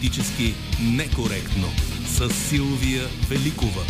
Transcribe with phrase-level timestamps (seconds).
[0.00, 0.54] Политически
[0.96, 1.66] некоректно
[2.06, 3.82] с Силвия Великова.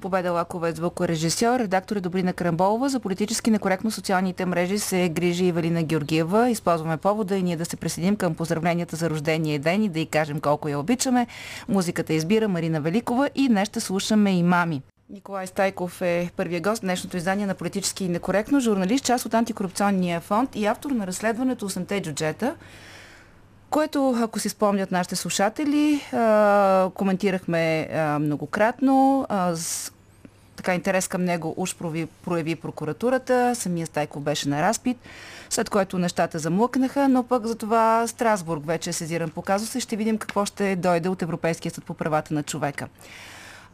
[0.00, 2.88] Победа Лакова е звукорежисьор, редактор е Добрина Крамболова.
[2.88, 6.50] За политически некоректно социалните мрежи се грижи Евелина Георгиева.
[6.50, 10.06] Използваме повода и ние да се присъединим към поздравленията за рождения ден и да й
[10.06, 11.26] кажем колко я обичаме.
[11.68, 14.82] Музиката избира Марина Великова и днес ще слушаме и мами.
[15.10, 19.34] Николай Стайков е първия гост в днешното издание на Политически и некоректно, журналист, част от
[19.34, 22.54] антикорупционния фонд и автор на разследването 8-те джуджета,
[23.70, 26.00] което, ако си спомнят нашите слушатели,
[26.94, 27.88] коментирахме
[28.20, 29.26] многократно.
[29.54, 29.92] С
[30.56, 34.98] така интерес към него уж прояви, прояви прокуратурата, самия Стайков беше на разпит,
[35.50, 39.80] след което нещата замлъкнаха, но пък за това Страсбург вече е сезиран по казуса и
[39.80, 42.88] ще видим какво ще дойде от Европейския съд по правата на човека.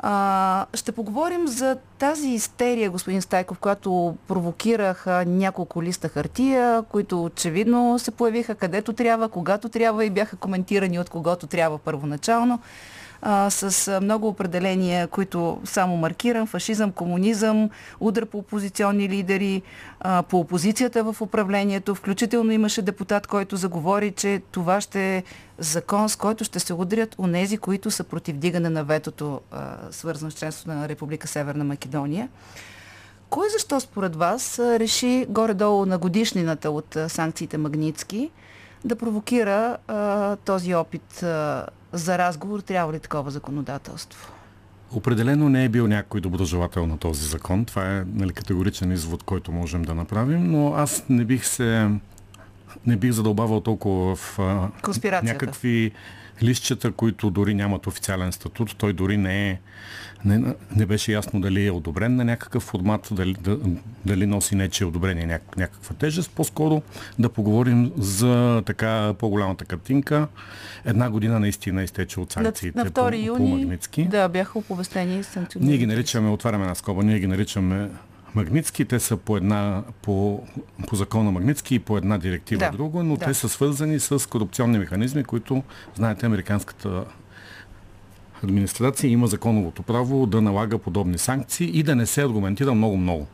[0.06, 7.98] А, ще поговорим за тази истерия, господин Стайков, която провокираха няколко листа хартия, които очевидно
[7.98, 12.60] се появиха където трябва, когато трябва и бяха коментирани от когото трябва първоначално
[13.26, 16.46] а, с много определения, които само маркирам.
[16.46, 19.62] Фашизъм, комунизъм, удар по опозиционни лидери,
[20.00, 21.94] а, по опозицията в управлението.
[21.94, 25.22] Включително имаше депутат, който заговори, че това ще е
[25.58, 30.30] закон, с който ще се удрят нези, които са против дигане на ветото, а, свързано
[30.30, 32.28] с членството на Република Северна Македония.
[33.30, 38.30] Кой защо според вас реши горе-долу на годишнината от санкциите Магницки
[38.84, 44.32] да провокира а, този опит а, за разговор, трябва ли такова законодателство?
[44.92, 47.64] Определено не е бил някой доброжелател на този закон.
[47.64, 51.90] Това е нали, категоричен извод, който можем да направим, но аз не бих се
[52.86, 54.38] не бих задълбавал толкова в
[55.22, 55.92] някакви
[56.42, 58.76] листчета, които дори нямат официален статут.
[58.78, 59.58] Той дори не е
[60.24, 63.58] не, не беше ясно дали е одобрен на някакъв формат, дали, да,
[64.06, 66.30] дали носи нече одобрение няк, някаква тежест.
[66.30, 66.82] По-скоро
[67.18, 70.28] да поговорим за така по-голямата картинка.
[70.84, 74.04] Една година наистина изтече от санкциите на, на 2 по, юни, по Магницки.
[74.04, 75.68] Да, бяха оповестени санкционни.
[75.68, 77.88] Ние ги наричаме, отваряме на скоба, ние ги наричаме
[78.34, 80.42] Магницки, те са по, една, по,
[80.88, 83.24] по закона Магницки и по една директива да, друга, но да.
[83.24, 85.62] те са свързани с корупционни механизми, които,
[85.94, 87.04] знаете, американската
[88.44, 93.26] администрация има законовото право да налага подобни санкции и да не се аргументира много-много.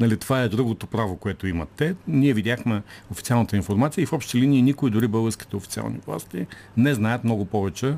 [0.00, 1.94] Нали, това е другото право, което имат те.
[2.08, 7.24] Ние видяхме официалната информация и в общи линии никой, дори българските официални власти, не знаят
[7.24, 7.94] много повече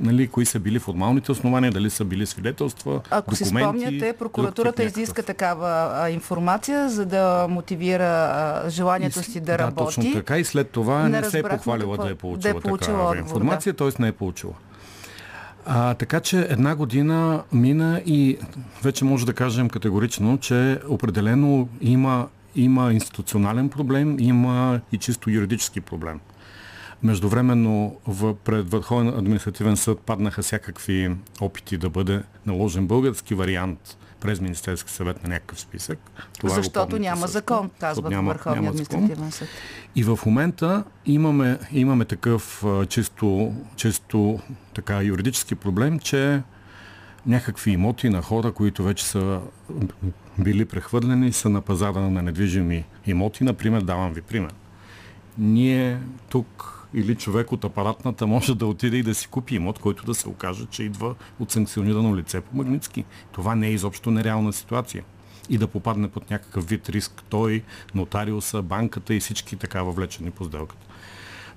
[0.00, 3.78] нали, кои са били формалните основания, дали са били свидетелства, Ако документи.
[3.78, 9.46] Си спомняте, прокуратурата изиска такава а, информация, за да мотивира а, желанието и, си да,
[9.46, 9.84] да работи.
[9.84, 12.60] Точно така и след това не, не се е похвалила да е получила, да е
[12.60, 13.76] получила такава отговор, информация, да.
[13.90, 14.02] т.е.
[14.02, 14.52] не е получила.
[15.66, 18.38] А, така че една година мина и
[18.82, 25.80] вече може да кажем категорично, че определено има, има институционален проблем, има и чисто юридически
[25.80, 26.20] проблем.
[27.02, 34.40] Междувременно в, пред Върховен административен съд паднаха всякакви опити да бъде наложен български вариант през
[34.40, 35.98] Министерски съвет на някакъв списък.
[36.38, 37.32] Това Защото няма също.
[37.32, 39.48] закон, казва няма, Върховния административен съд.
[39.96, 44.40] И в момента имаме, имаме такъв чисто, чисто
[44.74, 46.42] така юридически проблем, че
[47.26, 49.40] някакви имоти на хора, които вече са
[50.38, 53.44] били прехвърлени, са на пазара на недвижими имоти.
[53.44, 54.54] Например, давам ви пример.
[55.38, 55.98] Ние
[56.28, 60.14] тук или човек от апаратната може да отиде и да си купи имот, който да
[60.14, 63.04] се окаже, че идва от санкционирано лице по Магницки.
[63.32, 65.04] Това не е изобщо нереална ситуация.
[65.50, 67.62] И да попадне под някакъв вид риск той,
[67.94, 70.86] нотариуса, банката и всички така въвлечени по сделката.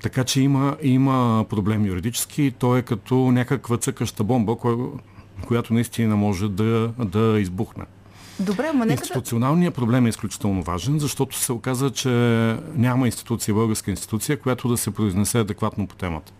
[0.01, 2.53] Така че има, има проблем юридически.
[2.59, 4.55] Той е като някаква цъкаща бомба,
[5.47, 7.85] която наистина може да, да избухне.
[8.39, 12.09] Добре, ма нека Институционалният проблем е изключително важен, защото се оказа, че
[12.75, 16.31] няма институция, българска институция, която да се произнесе адекватно по темата.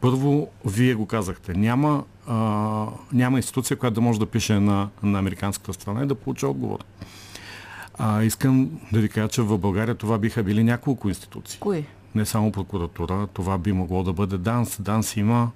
[0.00, 5.18] Първо, вие го казахте, няма, а, няма институция, която да може да пише на, на
[5.18, 6.78] американската страна и да получи отговор.
[7.98, 11.60] А, искам да ви кажа, че в България това биха били няколко институции.
[11.60, 11.84] Кои?
[12.14, 14.82] Не само прокуратура, това би могло да бъде ДАНС.
[14.82, 15.50] ДАНС има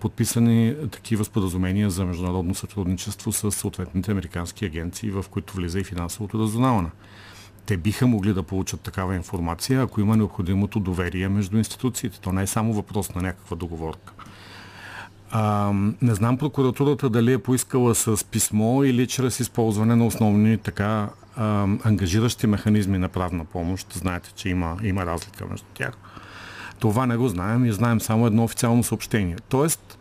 [0.00, 6.38] подписани такива споразумения за международно сътрудничество с съответните американски агенции, в които влиза и финансовото
[6.38, 6.90] разузнаване.
[7.66, 12.20] Те биха могли да получат такава информация, ако има необходимото доверие между институциите.
[12.20, 14.12] То не е само въпрос на някаква договорка.
[15.30, 15.72] А,
[16.02, 21.66] не знам прокуратурата дали е поискала с писмо или чрез използване на основни така а,
[21.84, 23.92] ангажиращи механизми на правна помощ.
[23.92, 25.98] Знаете, че има, има разлика между тях.
[26.78, 29.36] Това не го знаем и знаем само едно официално съобщение.
[29.48, 29.98] Тоест,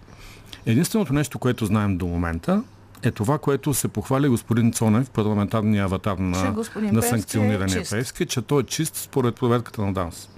[0.65, 2.63] единственото нещо, което знаем до момента
[3.03, 8.41] е това, което се похвали господин Цонев, парламентарния аватар на, на санкционирания е Пески, че
[8.41, 10.29] той е чист според проверката на ДАНС.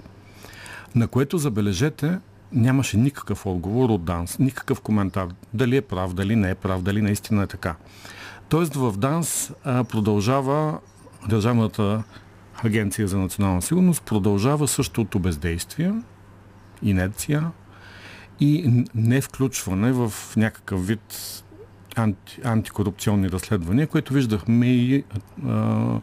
[0.94, 2.18] На което, забележете,
[2.52, 5.26] нямаше никакъв отговор от ДАНС, никакъв коментар.
[5.54, 7.74] Дали е прав, дали не е прав, дали наистина е така.
[8.48, 10.78] Тоест в ДАНС а, продължава
[11.28, 12.02] Държавната
[12.64, 15.92] агенция за национална сигурност продължава същото бездействие,
[16.82, 17.50] инерция
[18.40, 21.42] и не включване в някакъв вид
[21.96, 25.04] анти, антикорупционни разследвания, което виждахме и
[25.46, 26.00] а,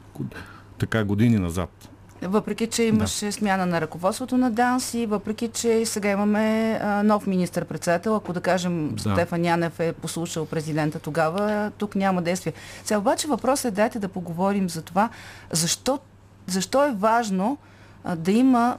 [0.78, 1.90] така години назад.
[2.22, 3.32] Въпреки, че имаше да.
[3.32, 8.42] смяна на ръководството на ДАНС и въпреки, че сега имаме а, нов министр-председател, ако да
[8.42, 9.00] кажем да.
[9.00, 12.54] Стефан Янев е послушал президента тогава, тук няма действие.
[12.84, 15.10] Сега обаче въпросът е, дайте да поговорим за това,
[15.52, 16.00] защо,
[16.48, 17.58] защо е важно
[18.04, 18.78] а, да има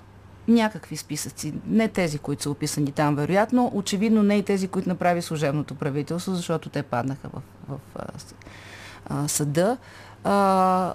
[0.48, 1.54] някакви списъци.
[1.66, 3.70] Не тези, които са описани там, вероятно.
[3.74, 7.78] Очевидно не и тези, които направи служебното правителство, защото те паднаха в, в,
[9.06, 9.76] а, съда
[10.24, 10.32] а,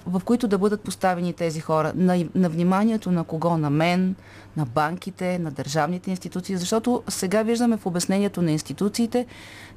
[0.07, 1.91] в които да бъдат поставени тези хора.
[1.95, 3.57] На, на вниманието на кого?
[3.57, 4.15] На мен,
[4.57, 9.25] на банките, на държавните институции, защото сега виждаме в обяснението на институциите,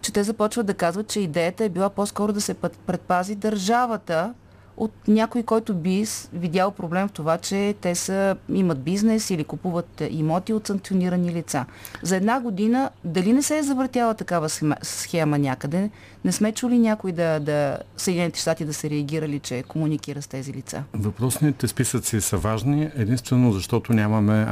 [0.00, 4.34] че те започват да казват, че идеята е била по-скоро да се предпази държавата
[4.76, 10.02] от някой, който би видял проблем в това, че те са, имат бизнес или купуват
[10.10, 11.64] имоти от санкционирани лица.
[12.02, 14.48] За една година, дали не се е завъртяла такава
[14.82, 15.90] схема някъде?
[16.24, 20.52] Не сме чули някой да, да Съединените щати да се реагирали, че комуникира с тези
[20.52, 20.84] лица?
[20.94, 24.46] Въпросните списъци са важни, единствено защото нямаме,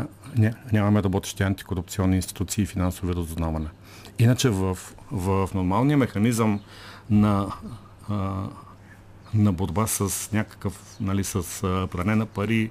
[0.73, 3.67] нямаме работещи антикорупционни институции и финансови разузнаване.
[4.19, 4.79] Иначе в,
[5.13, 6.61] в нормалния механизъм
[7.11, 7.47] на
[9.35, 11.43] на борба с някакъв, нали, с
[11.91, 12.71] пране на пари,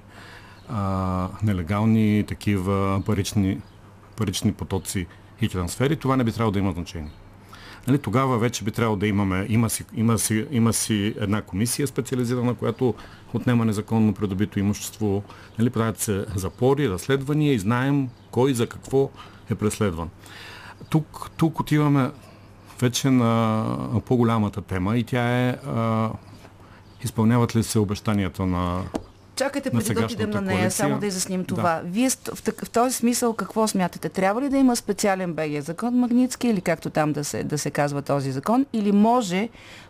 [0.68, 3.60] а, нелегални такива парични,
[4.16, 5.06] парични потоци
[5.40, 7.10] и трансфери, това не би трябвало да има значение.
[7.86, 11.86] Нали, тогава вече би трябвало да имаме, има си, има, си, има си една комисия
[11.86, 12.94] специализирана, която
[13.34, 15.22] отнема незаконно придобито имущество,
[15.58, 19.10] нали, правят се запори, разследвания и знаем кой за какво
[19.50, 20.08] е преследван.
[20.90, 22.10] Тук, тук отиваме
[22.80, 25.56] вече на по-голямата тема и тя е
[27.04, 28.82] Изпълняват ли се обещанията на
[29.36, 30.70] Чакайте преди да отидем на нея, коалиция.
[30.70, 31.62] само да изясним това.
[31.62, 31.80] Да.
[31.84, 32.16] Вие в,
[32.64, 34.08] в този смисъл какво смятате?
[34.08, 37.70] Трябва ли да има специален БГ закон Магницки или както там да се, да се
[37.70, 38.66] казва този закон?
[38.72, 39.48] Или може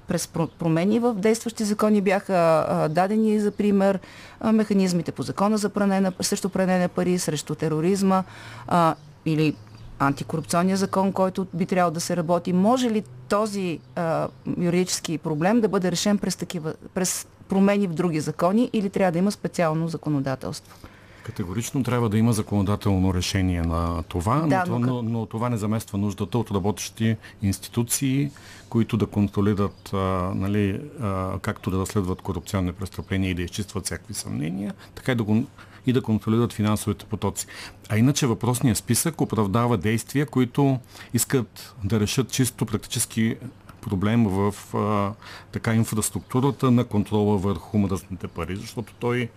[0.08, 0.28] през
[0.58, 3.99] промени в действащи закони бяха а, дадени за пример
[4.40, 8.25] а, механизмите по закона за пране на, срещу пране на пари, срещу тероризма
[8.69, 8.94] а,
[9.26, 9.55] или
[9.99, 12.52] антикорупционния закон, който би трябвало да се работи.
[12.52, 18.20] Може ли този а, юридически проблем да бъде решен през, такива, през промени в други
[18.20, 20.76] закони или трябва да има специално законодателство?
[21.25, 25.99] Категорично трябва да има законодателно решение на това, да, но, но, но това не замества
[25.99, 28.31] нуждата от работещи институции,
[28.69, 29.96] които да контролират, а,
[30.35, 35.23] нали, а, както да разследват корупционни престъпления и да изчистват всякакви съмнения, така и да
[35.23, 35.44] го
[35.86, 37.46] и да контролират финансовите потоци.
[37.88, 40.78] А иначе въпросният списък оправдава действия, които
[41.14, 43.36] искат да решат чисто практически
[43.81, 45.12] проблем в а,
[45.52, 49.28] така инфраструктурата на контрола върху мръсните пари, защото той,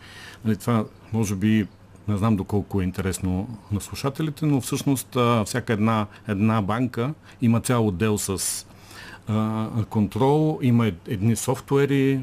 [0.45, 1.67] нали, това може би
[2.07, 7.61] не знам доколко е интересно на слушателите, но всъщност а, всяка една, една банка има
[7.61, 8.65] цял отдел с
[9.27, 12.21] а, контрол, има едни софтуери,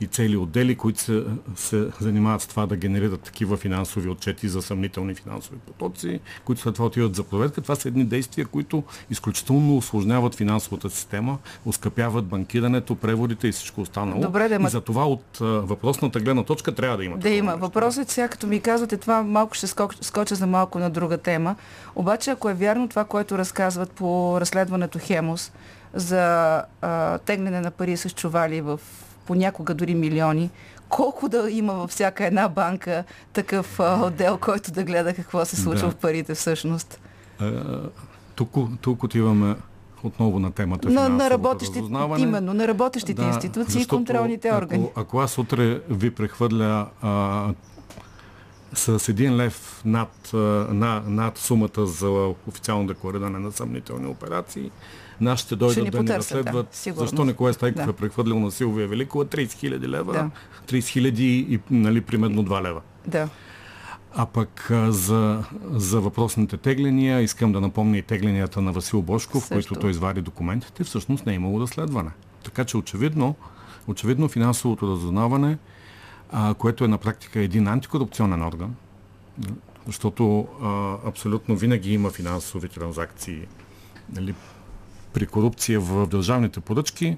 [0.00, 1.24] и цели отдели, които се,
[1.56, 6.74] се занимават с това да генерират такива финансови отчети за съмнителни финансови потоци, които след
[6.74, 7.60] това отиват за проверка.
[7.60, 14.20] Това са едни действия, които изключително осложняват финансовата система, оскъпяват банкирането, преводите и всичко останало.
[14.20, 17.16] Добре, да, и за това от а, въпросната гледна точка трябва да има.
[17.16, 17.52] Да има.
[17.52, 17.60] Нещо.
[17.60, 19.66] Въпросът сега, като ми казвате това, малко ще
[20.00, 21.56] скоча за малко на друга тема.
[21.96, 25.52] Обаче, ако е вярно това, което разказват по разследването Хемос
[25.94, 28.80] за а, тегляне на пари с чували в
[29.28, 30.50] понякога дори милиони,
[30.88, 35.56] колко да има във всяка една банка такъв а, отдел, който да гледа какво се
[35.56, 35.92] случва да.
[35.92, 37.00] в парите всъщност.
[37.38, 37.52] А,
[38.34, 39.56] тук, тук отиваме
[40.02, 41.78] отново на темата на, на работещи,
[42.18, 44.84] Именно, на работещите да, институции и контролните органи.
[44.90, 47.48] Ако, ако аз утре ви прехвърля а,
[48.74, 54.70] с един лев над, на, над сумата за официално деклариране на съмнителни операции,
[55.20, 57.90] нашите дойдат да ни разследват да, защо Николай Стайков да.
[57.90, 60.30] е прехвърлил на Силвия Великова 30 хиляди лева, да.
[60.78, 62.80] 30 хиляди и нали, примерно 2 лева.
[63.06, 63.28] Да.
[64.14, 69.54] А пък за, за въпросните тегления, искам да напомня и тегленията на Васил Бошков, Също.
[69.54, 72.10] които той извади документите, всъщност не е имало разследване.
[72.44, 73.34] Така че очевидно,
[73.86, 75.58] очевидно финансовото разузнаване,
[76.32, 78.74] а, което е на практика един антикорупционен орган,
[79.86, 83.46] защото а, абсолютно винаги има финансови транзакции
[84.12, 84.34] нали,
[85.12, 87.16] при корупция в държавните поръчки,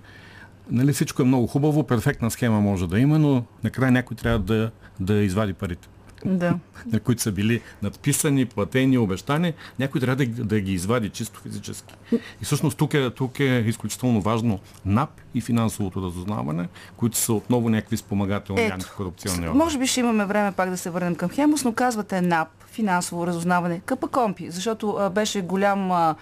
[0.70, 4.70] нали, всичко е много хубаво, перфектна схема може да има, но накрая някой трябва да,
[5.00, 5.88] да извади парите.
[6.24, 6.54] Да.
[6.92, 11.94] На които са били надписани, платени, обещани, някой трябва да, да ги извади чисто физически.
[12.12, 17.68] И всъщност тук е, тук е изключително важно НАП и финансовото разузнаване, които са отново
[17.68, 19.58] някакви спомагателни Ето, антикорупционни органи.
[19.58, 23.26] Може би ще имаме време пак да се върнем към Хемос, но казвате НАП, финансово
[23.26, 26.14] разузнаване, КПКОМПИ, защото а, беше голям, а,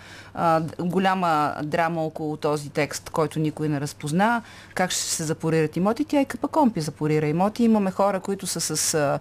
[0.80, 4.42] голяма драма около този текст, който никой не разпозна,
[4.74, 6.04] как ще се запорират имоти.
[6.04, 7.64] Тя и КПКОМПИ запорира имоти.
[7.64, 9.18] Имаме хора, които са с а,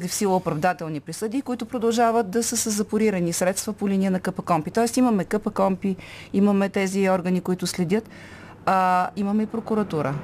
[0.00, 4.20] влезли в сила оправдателни присъди, които продължават да са с запорирани средства по линия на
[4.20, 4.70] КПКОМПИ.
[4.70, 5.96] Тоест имаме КПКОМПИ,
[6.32, 8.08] имаме тези органи, които следят,
[8.66, 10.14] а, имаме и прокуратура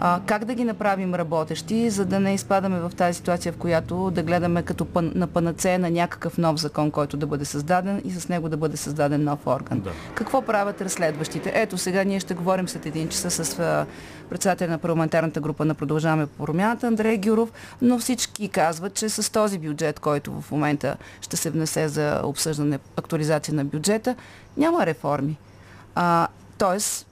[0.00, 4.10] а, как да ги направим работещи, за да не изпадаме в тази ситуация, в която
[4.10, 8.10] да гледаме като пан, на панацея на някакъв нов закон, който да бъде създаден и
[8.10, 9.80] с него да бъде създаден нов орган.
[9.80, 9.90] Да.
[10.14, 11.52] Какво правят разследващите?
[11.54, 13.86] Ето, сега ние ще говорим след един час с
[14.30, 17.52] председателя на парламентарната група на Продължаваме по промяната, Андрей Гюров,
[17.82, 22.78] но всички казват, че с този бюджет, който в момента ще се внесе за обсъждане,
[22.96, 24.16] актуализация на бюджета,
[24.56, 25.38] няма реформи.
[25.94, 26.28] А,
[26.58, 27.07] тоест,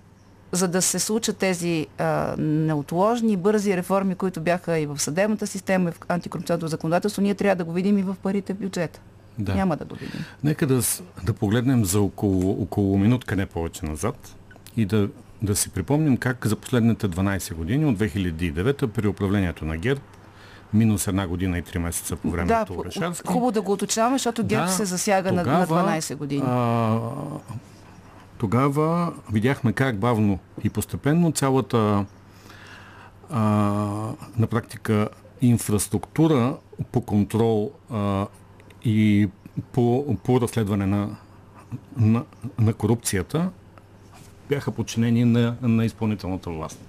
[0.53, 5.89] за да се случат тези а, неотложни, бързи реформи, които бяха и в съдебната система,
[5.89, 9.01] и в антикорупционното законодателство, ние трябва да го видим и в парите в бюджета.
[9.39, 9.55] Да.
[9.55, 10.25] Няма да го видим.
[10.45, 10.81] Нека да,
[11.25, 14.35] да погледнем за около, около минутка, не повече назад
[14.77, 15.09] и да,
[15.43, 20.01] да си припомним как за последните 12 години, от 2009 при управлението на ГЕРБ,
[20.75, 23.29] минус една година и три месеца по времето да, Орешарски.
[23.29, 26.43] Хубаво да го уточняваме, защото ГЕРБ да, се засяга тогава, на 12 години.
[26.47, 27.01] А,
[28.39, 32.05] тогава видяхме как бавно и постепенно цялата
[33.31, 33.41] а,
[34.39, 35.09] на практика
[35.43, 36.57] инфраструктура
[36.93, 38.27] по контрол а,
[38.85, 39.29] и
[39.73, 41.17] по, по разследване на,
[41.97, 42.25] на,
[42.59, 43.51] на корупцията
[44.49, 46.81] бяха подчинени на, на изпълнителната власт.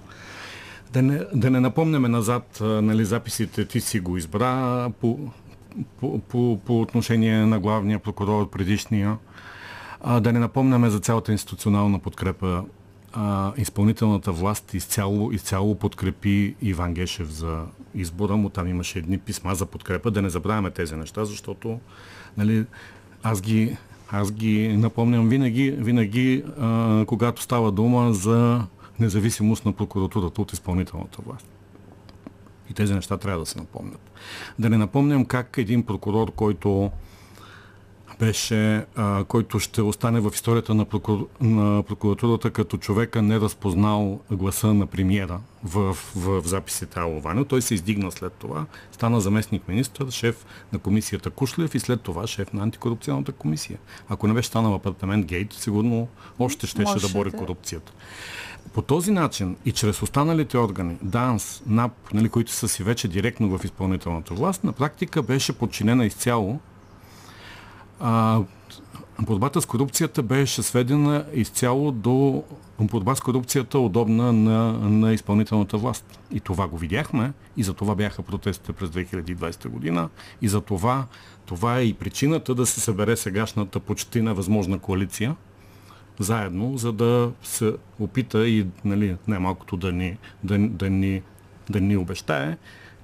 [0.92, 5.18] Да не, да не напомняме назад нали, записите, ти си го избра по,
[6.00, 9.16] по, по, по отношение на главния прокурор предишния
[10.00, 12.64] а, да не напомняме за цялата институционална подкрепа.
[13.12, 17.64] А, изпълнителната власт изцяло, изцяло подкрепи Иван Гешев за
[17.94, 18.48] избора му.
[18.48, 20.10] Там имаше едни писма за подкрепа.
[20.10, 21.80] Да не забравяме тези неща, защото
[22.36, 22.66] нали,
[23.22, 23.76] аз ги
[24.10, 28.66] аз ги напомням винаги, винаги а, когато става дума за
[29.00, 31.46] независимост на прокуратурата от изпълнителната власт.
[32.70, 34.10] И тези неща трябва да се напомнят.
[34.58, 36.90] Да не напомням как един прокурор, който
[38.18, 41.28] беше, а, който ще остане в историята на, прокур...
[41.40, 47.44] на прокуратурата като човека не разпознал гласа на премиера в, в, в записите Аловано.
[47.44, 52.26] Той се издигна след това, стана заместник министър, шеф на комисията Кушлев и след това
[52.26, 53.78] шеф на антикорупционната комисия.
[54.08, 56.08] Ако не беше станал апартамент Гейт, сигурно
[56.38, 57.92] още щеше да бори корупцията.
[58.72, 63.58] По този начин и чрез останалите органи, ДАНС, НАП, нали, които са си вече директно
[63.58, 66.60] в изпълнителната власт, на практика беше подчинена изцяло
[68.00, 68.40] а,
[69.20, 72.44] борбата с корупцията беше сведена изцяло до
[72.80, 76.18] борба с корупцията удобна на, на изпълнителната власт.
[76.32, 80.08] И това го видяхме и за това бяха протестите през 2020 година
[80.42, 81.06] и за това
[81.48, 85.36] това е и причината да се събере сегашната почти невъзможна коалиция
[86.18, 91.22] заедно, за да се опита и нали, най-малкото да ни, да, да, ни,
[91.70, 92.56] да ни обещае,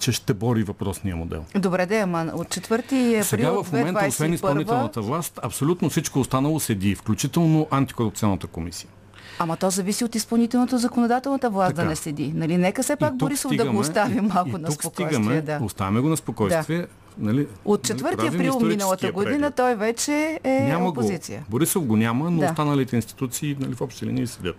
[0.04, 1.44] че ще бори въпросния модел.
[1.54, 6.60] Добре, да, ама от 4 април Сега в момента, освен изпълнителната власт, абсолютно всичко останало
[6.60, 8.90] седи, включително антикорупционната комисия.
[9.38, 11.82] Ама то зависи от изпълнителната законодателната власт така.
[11.82, 12.32] да не седи.
[12.34, 12.56] Нали?
[12.56, 15.06] Нека все пак Борисов стигаме, да го остави малко и, и на спокойствие.
[15.06, 15.60] Стигаме, да.
[15.62, 16.78] Оставяме го на спокойствие.
[16.78, 16.86] Да.
[17.18, 19.54] Нали, от 4 нали, април миналата година преглед.
[19.54, 21.40] той вече е няма опозиция.
[21.40, 21.46] Го.
[21.50, 22.46] Борисов го няма, но да.
[22.46, 24.56] останалите институции нали, в общи линии седят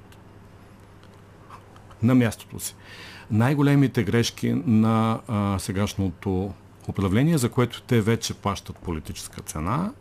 [2.04, 2.75] на мястото си
[3.32, 6.53] най-големите грешки на а, сегашното
[6.88, 9.91] управление, за което те вече плащат политическа цена.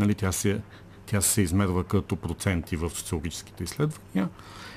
[0.00, 0.60] Нали, тя, се,
[1.06, 4.28] тя се измерва като проценти в социологическите изследвания,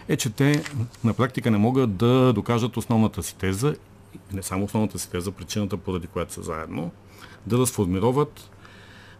[0.07, 0.63] е, че те
[1.03, 3.75] на практика не могат да докажат основната си теза,
[4.33, 6.91] не само основната си теза, причината, поради която са заедно,
[7.48, 8.50] да разформироват,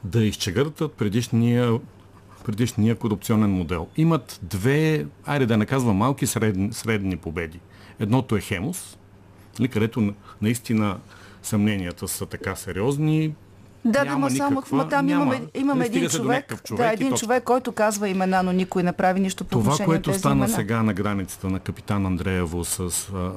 [0.04, 1.80] да изчегъртат предишния
[2.46, 3.88] предишния корупционен модел.
[3.98, 7.60] Имат две, айде да не казвам малки, средни, средни победи–
[8.04, 8.98] Едното е Хемос,
[9.60, 10.98] нали, където наистина
[11.44, 13.34] съмненията са така сериозни,
[13.86, 17.44] да, няма да, само, ма там няма, имаме, имаме един човек, човек, да, един човек,
[17.44, 20.50] който казва имена, но никой не прави нищо по Това, което тези стана имена.
[20.50, 23.32] сега на границата на капитан Андреево с а,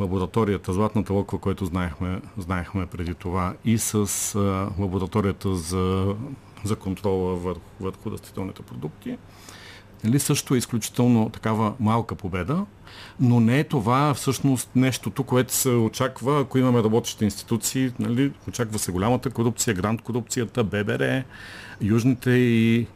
[0.00, 3.94] лабораторията Златната локва, което знаехме, знаехме преди това, и с
[4.34, 6.14] а, лабораторията за,
[6.64, 9.18] за контрола върху, върху растителните продукти,
[10.04, 12.66] нали, също е изключително такава малка победа,
[13.20, 18.78] но не е това всъщност нещото, което се очаква, ако имаме работещи институции, нали, очаква
[18.78, 21.22] се голямата корупция, грант корупцията, ББР,
[21.80, 22.86] южните и,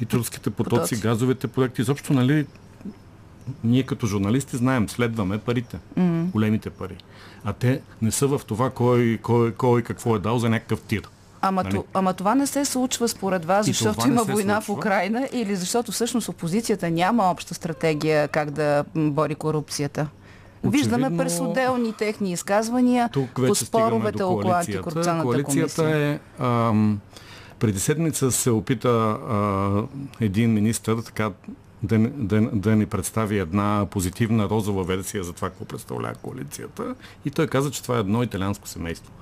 [0.00, 1.82] и турските потоци, потоци, газовите проекти.
[1.82, 2.46] Изобщо, нали,
[3.64, 6.30] ние като журналисти знаем, следваме парите, mm-hmm.
[6.30, 6.96] големите пари.
[7.44, 11.02] А те не са в това кой, кой, кой какво е дал за някакъв тир.
[11.44, 11.80] Ама, нали?
[11.94, 14.74] ама това не се случва според вас, защото има война случва.
[14.74, 20.06] в Украина или защото всъщност опозицията няма обща стратегия как да бори корупцията?
[20.62, 26.18] Очевидно, Виждаме през отделни техни изказвания по споровете около антикорупционната Коалицията е...
[26.38, 27.00] Ам,
[27.58, 29.82] преди седмица се опита а,
[30.20, 31.30] един министр така
[31.82, 36.94] да, да, да ни представи една позитивна розова версия за това, какво представлява коалицията.
[37.24, 39.12] И той каза, че това е едно италианско семейство.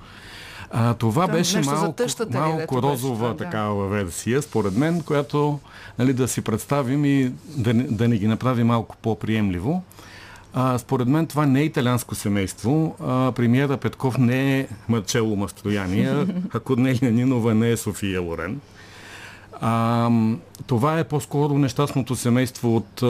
[0.73, 3.89] А, това Там беше малко, тъщата, малко ли, розова беше, такава да.
[3.89, 5.59] версия, според мен, която
[5.99, 9.83] нали, да си представим и да, да ни ги направи малко по-приемливо.
[10.53, 12.95] А, според мен това не е италианско семейство.
[13.03, 18.59] А, премиера Петков не е Марчело Мастрояния, а Корнелия Нинова не е София Лорен.
[19.61, 20.09] А,
[20.67, 23.01] това е по-скоро нещастното семейство от,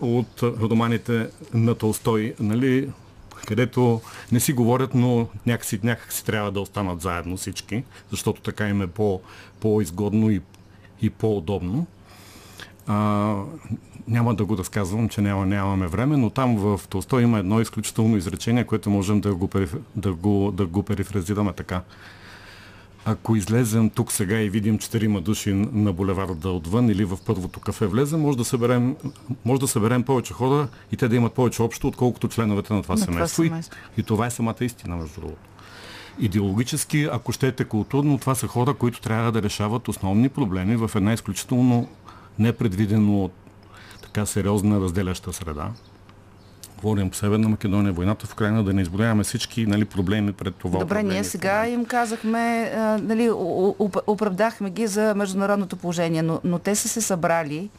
[0.00, 2.88] от романите на Толстой, нали,
[3.46, 4.00] където
[4.32, 8.86] не си говорят, но някакси, някакси трябва да останат заедно всички, защото така им е
[8.86, 9.20] по,
[9.60, 10.40] по-изгодно и,
[11.02, 11.86] и по-удобно.
[12.86, 13.34] А,
[14.08, 18.16] няма да го разказвам, че няма, нямаме време, но там в Толстой има едно изключително
[18.16, 19.50] изречение, което можем да го,
[19.96, 21.82] да го, да го перифразираме така
[23.04, 27.86] ако излезем тук сега и видим четирима души на булеварда отвън или в първото кафе
[27.86, 28.96] влезем, може да съберем,
[29.44, 32.94] може да съберем повече хора и те да имат повече общо, отколкото членовете на това
[32.94, 33.42] на семейство.
[33.42, 33.76] Това семейство.
[33.96, 35.40] И, и това е самата истина, между другото.
[36.18, 41.12] Идеологически, ако щете културно, това са хора, които трябва да решават основни проблеми в една
[41.12, 41.88] изключително
[42.38, 43.30] непредвидено
[44.02, 45.70] така сериозна разделяща среда
[46.82, 50.78] говорим по Северна Македония, войната в Украина, да не изброяваме всички нали, проблеми пред това.
[50.78, 53.30] Добре, ние сега им казахме, а, нали,
[54.06, 57.70] оправдахме ги за международното положение, но, но те са се събрали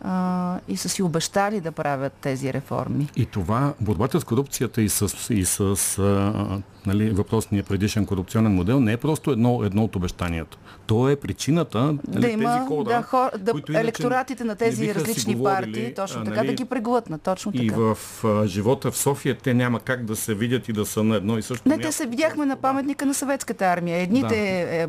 [0.00, 3.08] а, и са си обещали да правят тези реформи.
[3.16, 8.80] И това, борбата с корупцията и с, и с а, нали, въпросния предишен корупционен модел
[8.80, 10.58] не е просто едно, едно от обещанията.
[10.86, 14.94] То е причината нали, да има, тези хора, да, хор, да, които електоратите на тези
[14.94, 17.22] различни говорили, партии, точно така, нали, да ги преглътнат.
[17.22, 17.64] Точно така.
[17.64, 21.04] И в а, живота в София те няма как да се видят и да са
[21.04, 21.88] на едно и също Не, място.
[21.88, 23.98] те се видяхме на паметника на съветската армия.
[23.98, 24.34] Едните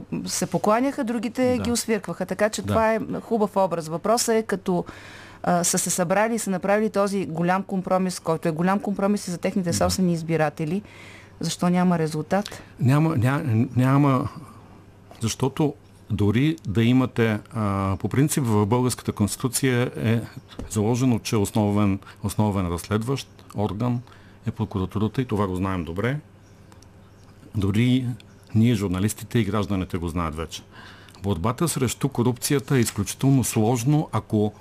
[0.09, 0.25] да.
[0.25, 1.63] е, се покланяха, другите да.
[1.63, 2.25] ги освиркваха.
[2.25, 2.67] Така че да.
[2.67, 3.87] това е хубав образ.
[3.87, 4.85] Въпросът е като
[5.43, 9.31] а, са се събрали и са направили този голям компромис, който е голям компромис и
[9.31, 10.81] за техните собствени избиратели.
[11.39, 12.61] Защо няма резултат?
[12.79, 13.43] Няма, няма,
[13.75, 14.29] няма
[15.21, 15.73] защото
[16.09, 20.21] дори да имате, а, по принцип в Българската конституция е
[20.69, 24.01] заложено, че основен, основен разследващ орган
[24.47, 26.19] е прокуратурата и това го знаем добре.
[27.55, 28.05] Дори
[28.55, 30.63] ние, журналистите и гражданите го знаят вече.
[31.23, 34.53] Борбата срещу корупцията е изключително сложно, ако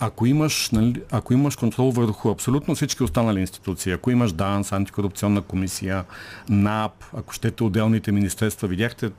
[0.00, 5.42] ако имаш, нали, ако имаш контрол върху абсолютно всички останали институции, ако имаш ДАНС, антикорупционна
[5.42, 6.04] комисия,
[6.48, 9.10] НАП, ако щете отделните министерства, видяхте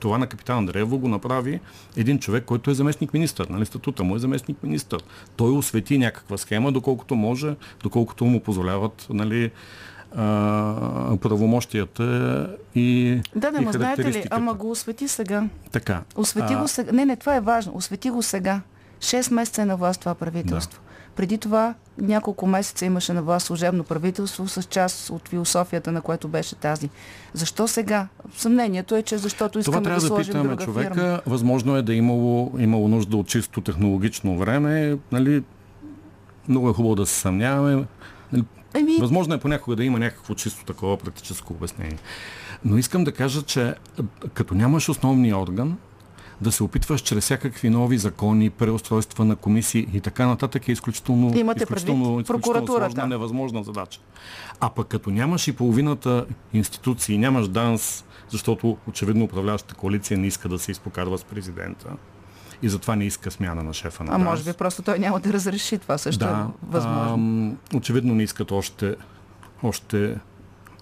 [0.00, 1.60] това на капитан Андреево го направи
[1.96, 3.46] един човек, който е заместник министър.
[3.48, 5.02] Нали, статута му е заместник министър.
[5.36, 9.50] Той освети някаква схема, доколкото може, доколкото му позволяват нали,
[10.16, 15.48] а, правомощията и Да, да, но знаете ли, ама го освети сега.
[15.70, 16.02] Така.
[16.16, 16.60] Освети а...
[16.60, 16.92] го сега.
[16.92, 17.72] Не, не, това е важно.
[17.76, 18.60] Освети го сега.
[19.00, 20.80] Шест месеца е на власт това правителство.
[20.82, 20.90] Да.
[21.16, 26.28] Преди това няколко месеца имаше на власт служебно правителство с част от философията, на което
[26.28, 26.90] беше тази.
[27.32, 28.08] Защо сега?
[28.36, 30.94] Съмнението е, че защото искаме Това трябва да, да питаме друга човека.
[30.94, 31.20] Фирма.
[31.26, 34.98] Възможно е да имало, имало нужда от чисто технологично време.
[35.12, 35.42] Нали,
[36.48, 37.84] много е хубаво да се съмняваме.
[38.32, 38.96] Нали, Еми...
[39.00, 41.98] Възможно е понякога да има някакво чисто такова практическо обяснение.
[42.64, 43.74] Но искам да кажа, че
[44.34, 45.76] като нямаш основния орган,
[46.40, 51.38] да се опитваш чрез всякакви нови закони, преустройства на комисии и така нататък е изключително,
[51.38, 54.00] Имате изключително, изключително сложна, невъзможна задача.
[54.60, 60.48] А пък като нямаш и половината институции, нямаш ДАНС, защото очевидно управляващата коалиция не иска
[60.48, 61.88] да се изпокарва с президента
[62.62, 64.22] и затова не иска смяна на шефа на ДАНС.
[64.22, 67.56] А може би просто той няма да разреши това също да, е възможно.
[67.72, 68.96] А, очевидно не искат още,
[69.62, 70.16] още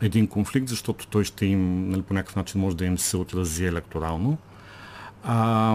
[0.00, 3.64] един конфликт, защото той ще им, нали, по някакъв начин може да им се отрази
[3.64, 4.38] електорално.
[5.24, 5.74] А,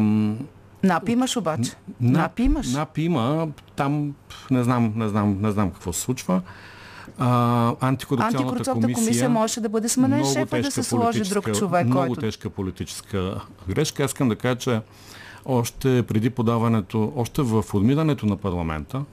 [0.84, 1.71] НАП имаш обаче.
[2.01, 2.73] НАП имаш.
[2.73, 3.47] НАП има.
[3.75, 4.13] Там
[4.51, 6.41] не знам, не знам, не знам какво се случва.
[7.17, 11.86] А, антикорупционната, антикорупционната комисия, комисия можеше да бъде сменен шефа да се сложи друг човек.
[11.86, 12.21] Много който...
[12.21, 14.03] тежка политическа грешка.
[14.03, 14.82] Аз искам да кажа, че
[15.45, 19.03] още преди подаването, още в формирането на парламента,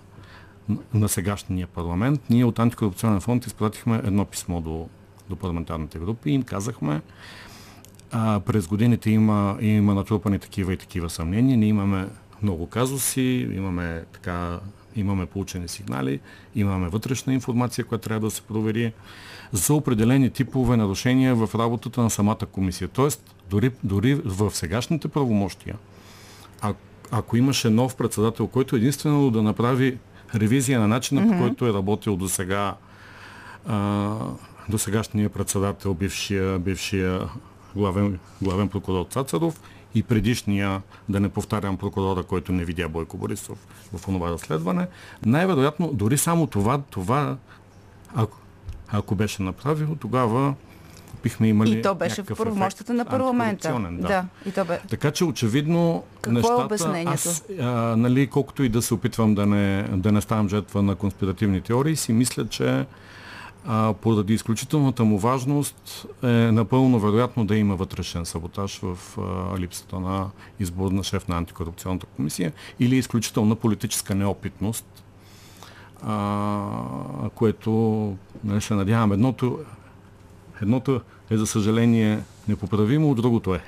[0.95, 4.89] на сегашния парламент, ние от Антикорупционен фонд изпратихме едно писмо до,
[5.29, 7.01] до парламентарните групи и им казахме,
[8.11, 11.57] а, през годините има, има натрупани такива и такива съмнения.
[11.57, 12.07] Ние имаме
[12.43, 14.61] много казуси, имаме, така,
[14.97, 16.21] имаме получени сигнали,
[16.55, 18.93] имаме вътрешна информация, която трябва да се провери
[19.53, 22.89] за определени типове нарушения в работата на самата комисия.
[22.89, 25.77] Тоест, дори, дори в сегашните правомощия,
[26.61, 26.75] а,
[27.11, 29.99] ако имаше нов председател, който единствено да направи
[30.35, 31.39] ревизия на начина, mm-hmm.
[31.39, 32.75] по който е работил до сега
[34.69, 37.29] до сегашния председател, бившия, бившия
[37.77, 39.61] главен, главен прокурор Цацаров
[39.95, 43.59] и предишния, да не повтарям прокурора, който не видя Бойко Борисов
[43.93, 44.87] в това разследване.
[45.27, 47.37] Най-вероятно, дори само това, това
[48.15, 48.39] ако,
[48.89, 50.55] ако беше направил, тогава
[51.23, 51.79] бихме имали.
[51.79, 53.79] И то беше в правомощата на парламента.
[53.91, 54.09] Да.
[54.09, 54.25] да.
[54.47, 54.81] И то бе...
[54.89, 56.63] Така че очевидно Какво е нещата.
[56.63, 57.13] Е обяснението?
[57.13, 60.95] аз, а, нали, колкото и да се опитвам да не, да не ставам жертва на
[60.95, 62.87] конспиративни теории, си мисля, че
[63.67, 70.01] а, поради изключителната му важност е напълно вероятно да има вътрешен саботаж в а, липсата
[70.01, 75.05] на избор на шеф на антикорупционната комисия или изключителна политическа неопитност,
[76.03, 77.71] а, което
[78.45, 79.13] нали, ще надявам.
[79.13, 79.59] Едното,
[80.63, 83.61] едното е за съжаление непоправимо, другото е.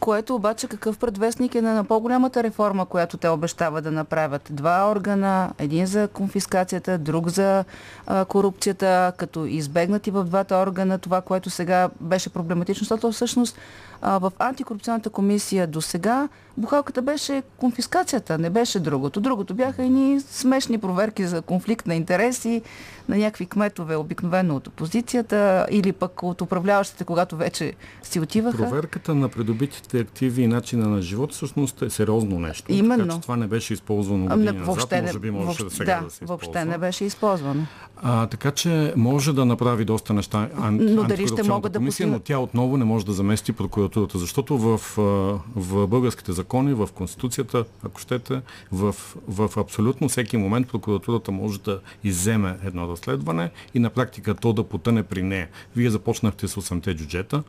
[0.00, 4.48] Което обаче какъв предвестник е на по-голямата реформа, която те обещава да направят?
[4.50, 7.64] Два органа, един за конфискацията, друг за
[8.06, 13.58] а, корупцията, като избегнати в двата органа това, което сега беше проблематично, защото всъщност
[14.02, 19.20] а, в антикорупционната комисия до сега бухалката беше конфискацията, не беше другото.
[19.20, 22.62] Другото бяха и смешни проверки за конфликт на интереси
[23.08, 28.56] на някакви кметове, обикновено от опозицията или пък от управляващите, когато вече си отиваха.
[28.56, 32.72] Проверката на придобитите активи и начина на живот всъщност е сериозно нещо.
[32.72, 33.04] Именно.
[33.04, 35.98] Така че това не беше използвано години не, въобще назад, може би можеше да сега
[35.98, 37.66] да, да се въобще не беше използвано.
[38.02, 42.06] А, така че може да направи доста неща ан, но дали ще могат да комисия,
[42.06, 44.80] но тя отново не може да замести прокуратурата, защото в,
[45.56, 48.40] в българските закони, в Конституцията, ако щете,
[48.72, 48.94] в,
[49.28, 54.64] в абсолютно всеки момент прокуратурата може да изземе едно разследване и на практика то да
[54.64, 55.48] потъне при нея.
[55.76, 57.42] Вие започнахте с 8-те джуджета.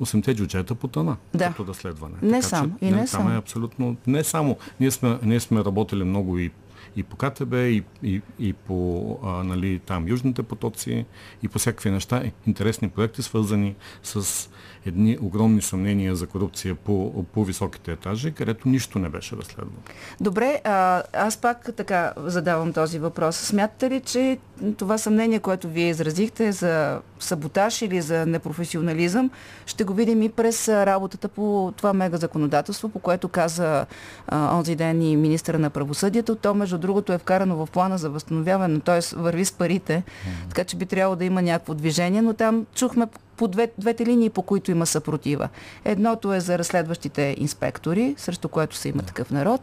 [0.00, 1.48] 8-те джуджета потъна да.
[1.48, 2.14] като разследване.
[2.22, 2.78] Не така, само.
[2.78, 3.30] Че, и не, не само.
[3.30, 4.56] Е абсолютно, не само.
[4.80, 6.50] Ние сме, ние сме работили много и
[6.96, 11.06] и по КТБ, и, и, и по а, нали, там южните потоци,
[11.42, 14.48] и по всякакви неща, интересни проекти, свързани с
[14.86, 19.78] едни огромни съмнения за корупция по, по високите етажи, където нищо не беше разследвано.
[20.20, 23.36] Добре, а, аз пак така задавам този въпрос.
[23.36, 24.38] Смятате ли, че
[24.78, 29.30] това съмнение, което вие изразихте за саботаж или за непрофесионализъм,
[29.66, 33.86] ще го видим и през работата по това мега законодателство, по което каза
[34.28, 36.36] а, онзи ден и министра на правосъдието.
[36.36, 39.16] То, между другото, е вкарано в плана за възстановяване, т.е.
[39.16, 40.02] върви с парите,
[40.48, 43.06] така че би трябвало да има някакво движение, но там чухме
[43.36, 45.48] по две, двете линии, по които има съпротива.
[45.84, 49.06] Едното е за разследващите инспектори, срещу което се има да.
[49.06, 49.60] такъв народ,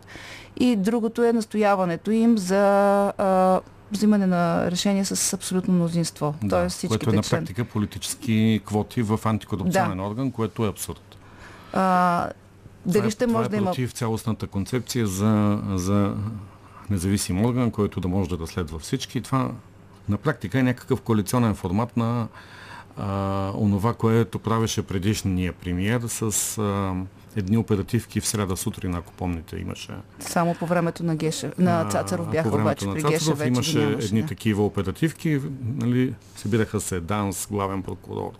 [0.59, 2.63] и другото е настояването им за
[3.17, 3.61] а,
[3.91, 6.35] взимане на решение с абсолютно мнозинство.
[6.43, 10.03] Да, Тоест което е на практика политически квоти в антикорупционен да.
[10.03, 11.17] орган, което е абсурд.
[11.73, 12.29] А,
[12.85, 13.65] дали е, ще може е да има...
[13.65, 16.15] против цялостната концепция за, за
[16.89, 19.21] независим орган, който да може да разследва всички.
[19.21, 19.51] Това
[20.09, 22.27] на практика е някакъв коалиционен формат на
[22.97, 26.93] а, онова, което правеше предишния премиер с а,
[27.35, 29.91] едни оперативки в среда сутрин, ако помните, имаше.
[30.19, 33.79] Само по времето на Геше, на Цацаров бяха по обаче, на при Геше вече имаше
[33.79, 35.41] нямаше, едни такива оперативки,
[35.75, 38.31] нали, събираха се ДАНС, главен прокурор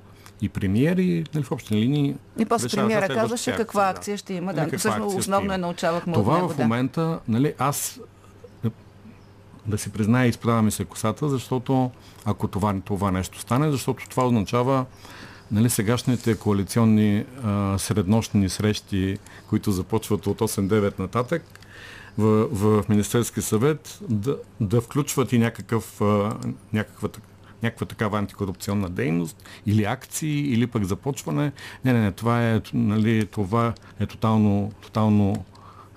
[0.42, 2.16] и премиери, нали, в общи линии.
[2.40, 4.54] И после премиера казваше каква акция ще има.
[4.54, 7.20] Да, всъщност основно е научавахме Това от него, в момента, да.
[7.28, 8.00] нали, аз
[9.66, 11.92] да си призная, изправяме се косата, защото
[12.26, 14.86] ако това, това нещо стане, защото това означава
[15.52, 19.18] нали, сегашните коалиционни а, среднощни срещи,
[19.50, 21.44] които започват от 8-9 нататък,
[22.18, 26.38] в, в Министерски съвет да, да включват и някакъв, а,
[26.74, 27.10] някаква,
[27.64, 31.52] някаква такава антикорупционна дейност или акции, или пък започване.
[31.86, 35.46] Не, не, не, това е, нали, това е тотално, тотално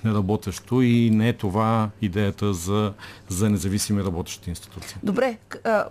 [0.04, 2.92] неработещо и не е това идеята за,
[3.28, 4.96] за независими работещи институции.
[5.02, 5.38] Добре,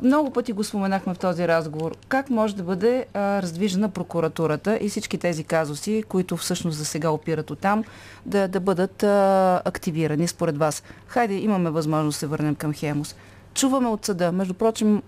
[0.02, 1.96] много пъти го споменахме в този разговор.
[2.08, 7.52] Как може да бъде раздвижена прокуратурата и всички тези казуси, които всъщност за сега опират
[7.52, 7.84] от там,
[8.26, 9.04] да, да бъдат
[9.68, 10.84] активирани според вас?
[11.08, 13.16] Хайде, имаме възможност да се върнем към Хемус.
[13.54, 15.02] Чуваме от съда, между прочим,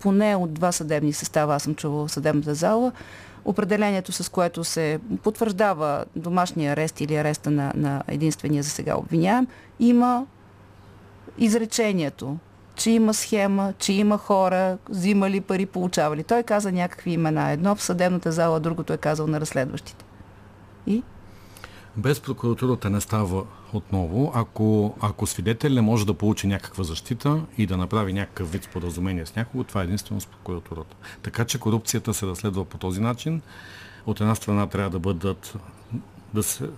[0.00, 2.92] поне от два съдебни състава, аз съм чувала в съдебната зала,
[3.46, 9.46] определението, с което се потвърждава домашния арест или ареста на, на единствения за сега обвиняем,
[9.80, 10.26] има
[11.38, 12.36] изречението,
[12.74, 16.22] че има схема, че има хора, взимали пари, получавали.
[16.22, 17.50] Той каза някакви имена.
[17.50, 20.04] Едно в съдебната зала, другото е казал на разследващите.
[20.86, 21.02] И?
[21.96, 24.32] Без прокуратурата не става отново.
[24.34, 29.26] Ако, ако свидетел не може да получи някаква защита и да направи някакъв вид споразумение
[29.26, 30.96] с някого, това е единствено с прокуратурата.
[31.22, 33.42] Така че корупцията се разследва по този начин.
[34.06, 35.56] От една страна трябва да бъдат
[36.34, 36.70] да се,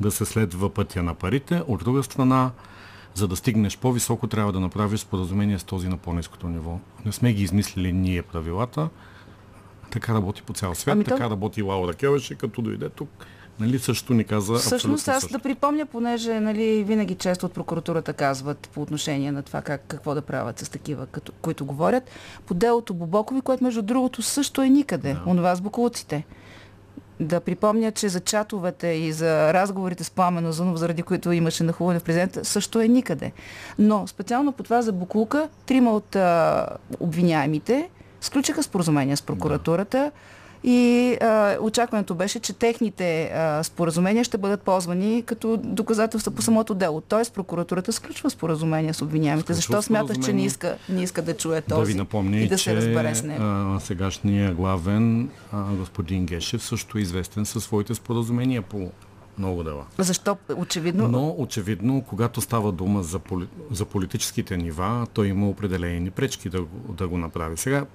[0.00, 2.50] да се следва пътя на парите, от друга страна
[3.14, 6.78] за да стигнеш по-високо, трябва да направиш споразумение с този на по-низкото ниво.
[7.04, 8.88] Не сме ги измислили ние правилата.
[9.90, 11.30] Така работи по цял свят, ами така то...
[11.30, 13.08] работи Лаура Келеше, като дойде тук.
[13.60, 15.32] Нали, също ни каза Всъщност аз също.
[15.32, 20.14] да припомня, понеже нали, винаги често от прокуратурата казват по отношение на това как, какво
[20.14, 22.10] да правят с такива, като, които говорят,
[22.46, 25.22] по делото Бобокови, което между другото също е никъде, да.
[25.26, 26.24] онова с бокулците
[27.20, 31.98] да припомня, че за чатовете и за разговорите с Пламен Озунов, заради които имаше нахуване
[31.98, 33.32] в президента, също е никъде.
[33.78, 36.68] Но специално по това за Букулка, трима от а,
[37.00, 37.90] обвиняемите
[38.20, 39.98] сключиха споразумения с прокуратурата.
[39.98, 40.10] Да
[40.64, 46.74] и а, очакването беше, че техните а, споразумения ще бъдат ползвани като доказателства по самото
[46.74, 47.00] дело.
[47.00, 49.54] Тоест прокуратурата сключва споразумения с обвиняемите.
[49.54, 52.58] Защо смяташ, че не иска, не иска да чуе този да ви напомня, и да
[52.58, 53.42] се разбере с него?
[53.42, 58.90] А, сегашния главен а, господин Гешев също е известен със своите споразумения по
[59.38, 59.84] много дела.
[59.98, 60.36] Защо?
[60.56, 61.08] Очевидно.
[61.08, 66.64] Но очевидно, когато става дума за, поли, за политическите нива, той има определени пречки да,
[66.88, 67.56] да го направи.
[67.56, 67.86] Сега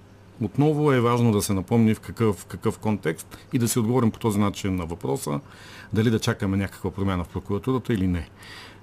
[0.41, 4.11] отново е важно да се напомни в какъв, в какъв контекст и да си отговорим
[4.11, 5.39] по този начин на въпроса
[5.93, 8.29] дали да чакаме някаква промяна в прокуратурата или не.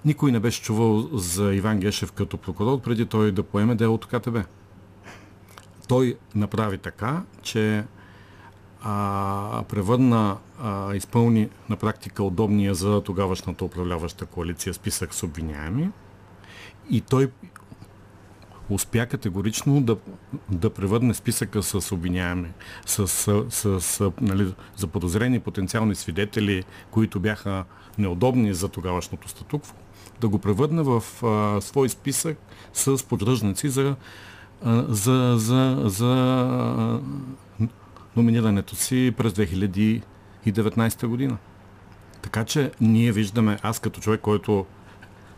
[0.05, 4.37] Никой не беше чувал за Иван Гешев като прокурор преди той да поеме делото КТБ.
[5.89, 7.85] Той направи така, че
[8.83, 15.91] а, превърна, а, изпълни на практика удобния за тогавашната управляваща коалиция списък с обвиняеми
[16.91, 17.31] и той
[18.71, 19.97] успя категорично да,
[20.51, 22.49] да превърне списъка с обвиняеми,
[22.87, 27.65] с, с, с нали, заподозрени потенциални свидетели, които бяха
[27.99, 29.75] неудобни за тогавашното статукво,
[30.21, 32.39] да го превърне в а, свой списък
[32.73, 33.97] с подръжници за,
[34.89, 37.01] за, за, за
[38.17, 41.37] номинирането си през 2019 година.
[42.23, 44.67] Така че ние виждаме, аз като човек, който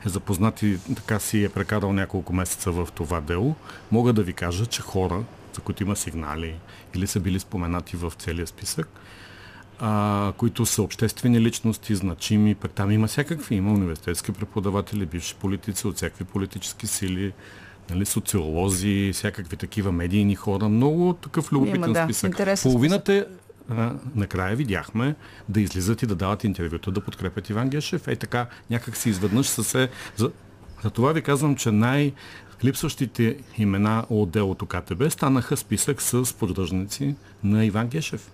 [0.06, 3.54] е запознат и така си е прекарал няколко месеца в това дело,
[3.90, 5.22] мога да ви кажа, че хора,
[5.54, 6.54] за които има сигнали
[6.94, 8.88] или са били споменати в целия списък,
[9.80, 13.54] а, които са обществени личности, значими, пък там има всякакви.
[13.54, 17.32] Има университетски преподаватели, бивши политици от всякакви политически сили,
[17.90, 20.68] нали, социолози, всякакви такива медийни хора.
[20.68, 22.40] Много такъв любопитен да, списък.
[22.62, 23.26] Половината
[23.70, 25.14] а, накрая видяхме
[25.48, 28.09] да излизат и да дават интервюта, да подкрепят Иван Гешев.
[28.09, 29.88] Ей така, някак си изведнъж са се...
[30.16, 30.30] За,
[30.83, 32.12] за това ви казвам, че най-
[32.64, 38.30] липсващите имена от делото КТБ станаха списък с поддръжници на Иван Гешев.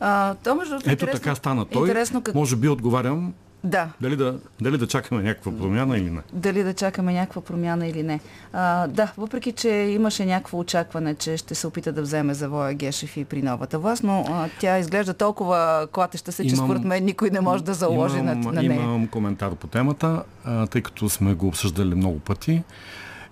[0.00, 1.64] А, то, между Ето интересно, така стана.
[1.64, 2.34] Той, интересно, как...
[2.34, 3.88] може би отговарям да.
[4.00, 6.20] Дали да, дали да чакаме някаква промяна или не?
[6.32, 8.20] Дали да чакаме някаква промяна или не.
[8.52, 13.16] А, да, въпреки, че имаше някакво очакване, че ще се опита да вземе завоя Гешев
[13.16, 17.04] и при новата власт, но а, тя изглежда толкова клатеща се, че имам, според мен
[17.04, 18.82] никой не може да заложи имам, на, на нея.
[18.82, 22.62] Имам коментар по темата, а, тъй като сме го обсъждали много пъти.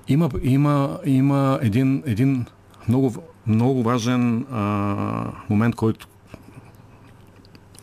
[0.09, 2.47] Има, има, има един, един
[2.88, 3.14] много,
[3.47, 4.64] много важен а,
[5.51, 6.09] момент, който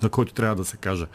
[0.06, 1.06] за който трябва да се каже.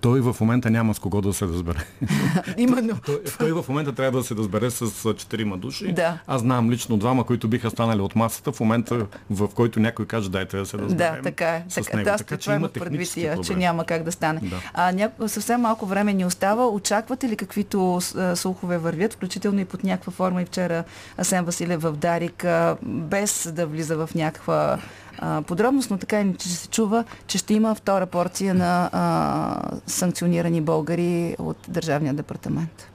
[0.00, 1.84] Той в момента няма с кого да се разбере.
[2.56, 2.98] Именно.
[3.06, 5.92] той, той в момента трябва да се разбере с четирима души.
[5.92, 6.18] Да.
[6.26, 10.30] Аз знам лично двама, които биха станали от масата в момента, в който някой каже
[10.30, 11.14] дайте да се разберем.
[11.14, 11.64] Да, така е.
[11.68, 12.10] С така, него.
[12.10, 13.14] Да, така че има предвид,
[13.46, 14.40] че няма как да стане.
[14.42, 14.56] Да.
[14.74, 15.10] А, ня...
[15.26, 16.66] Съвсем малко време ни остава.
[16.66, 18.00] Очаквате ли каквито
[18.34, 20.84] слухове вървят, включително и под някаква форма и вчера
[21.18, 22.44] Асен Василев в Дарик,
[22.82, 24.78] без да влиза в някаква
[25.18, 29.78] а, подробност, но така и че се чува, че ще има втора порция на а,
[29.86, 32.90] санкционирани българи от Държавния департамент.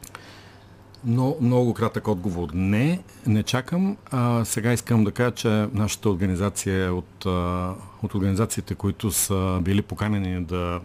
[1.05, 2.49] Но, много кратък отговор.
[2.53, 3.97] Не, не чакам.
[4.12, 9.59] А, сега искам да кажа, че нашата организация е от, а, от организациите, които са
[9.62, 10.79] били поканени да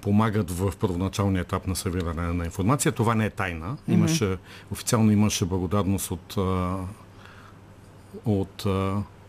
[0.00, 2.92] помагат в първоначалния етап на събиране на информация.
[2.92, 3.76] Това не е тайна.
[3.88, 4.38] Имаше, mm-hmm.
[4.72, 6.36] официално имаше благодарност от,
[8.24, 8.66] от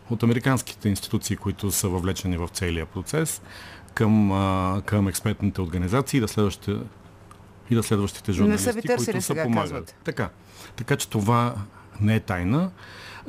[0.10, 3.42] от американските институции, които са въвлечени в целия процес,
[3.94, 6.76] към, а, към експертните организации и да следващите
[7.70, 9.70] и да следващите журналисти, не са ви търсили, които сега помагат.
[9.70, 9.96] Казват.
[10.04, 10.30] Така.
[10.76, 11.56] така че това
[12.02, 12.72] не е тайна,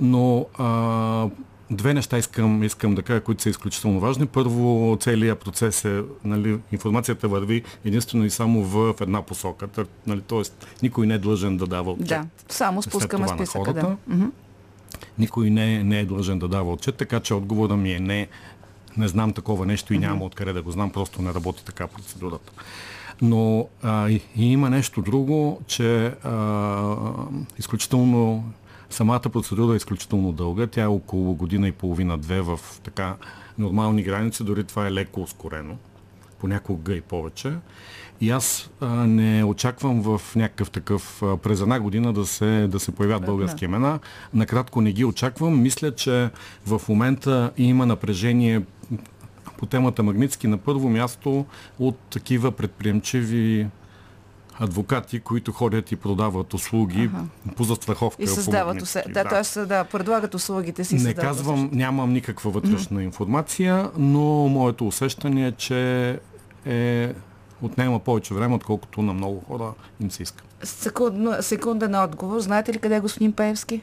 [0.01, 1.29] но а,
[1.71, 4.27] две неща искам, искам да кажа, които са изключително важни.
[4.27, 9.69] Първо, целият процес е, нали, информацията върви единствено и само в една посока.
[10.07, 12.09] Нали, тоест, никой не е длъжен да дава отчет.
[12.09, 13.73] Да, само спускаме списъка.
[13.73, 13.97] Да.
[15.21, 18.29] Никой не, не е длъжен да дава отчет, така че отговора ми е не,
[18.97, 22.53] не знам такова нещо и няма откъде да го знам, просто не работи така процедурата.
[23.23, 26.97] Но а, и, и има нещо друго, че а,
[27.59, 28.53] изключително
[28.91, 30.67] самата процедура е изключително дълга.
[30.67, 33.17] Тя е около година и половина-две в така
[33.59, 35.77] нормални граници, дори това е леко ускорено,
[36.39, 37.53] понякога и повече.
[38.21, 42.81] И аз а, не очаквам в някакъв такъв а, през една година да се, да
[42.81, 43.99] се появят български имена.
[44.35, 45.63] Накратко не ги очаквам.
[45.63, 46.31] Мисля, че
[46.67, 48.63] в момента има напрежение
[49.59, 51.47] по темата Магницки на първо място
[51.79, 53.67] от такива предприемчиви
[54.61, 57.25] адвокати, които ходят и продават услуги ага.
[57.57, 58.23] по застраховка.
[58.23, 59.05] И създават усе...
[59.09, 59.43] Да, да.
[59.43, 59.67] т.е.
[59.67, 60.95] да, предлагат услугите си.
[60.95, 61.77] Не казвам, също.
[61.77, 66.19] нямам никаква вътрешна информация, но моето усещане е, че
[66.67, 67.13] е
[67.63, 70.45] отнема повече време, отколкото на много хора им се иска.
[70.63, 72.41] Секунда, секунда на отговор.
[72.41, 73.83] Знаете ли къде е господин Пеевски?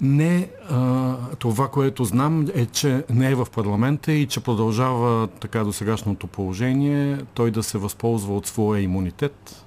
[0.00, 5.64] Не, а, това, което знам е, че не е в парламента и че продължава така
[5.64, 9.63] до сегашното положение той да се възползва от своя имунитет,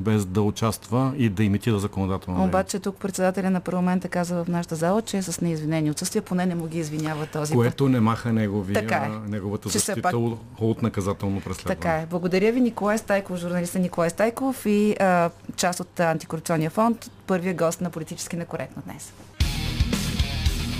[0.00, 2.44] без да участва и да имитира законодателно.
[2.44, 6.46] Обаче тук председателя на парламента каза в нашата зала, че е с неизвинени отсъствия, поне
[6.46, 7.92] не му ги извинява този Което път.
[7.92, 9.30] не маха неговия, така е.
[9.30, 10.14] неговата защита пак...
[10.58, 11.76] от наказателно преследване.
[11.76, 12.06] Така е.
[12.06, 17.80] Благодаря ви, Николай Стайков, журналиста Николай Стайков и а, част от Антикорупционния фонд, първия гост
[17.80, 19.12] на Политически некоректно днес.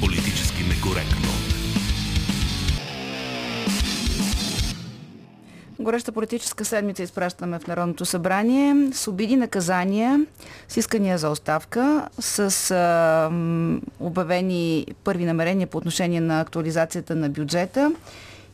[0.00, 1.39] Политически некоректно.
[5.80, 10.26] Гореща политическа седмица изпращаме в Народното събрание с обиди наказания,
[10.68, 13.30] с искания за оставка, с а,
[14.00, 17.92] обявени първи намерения по отношение на актуализацията на бюджета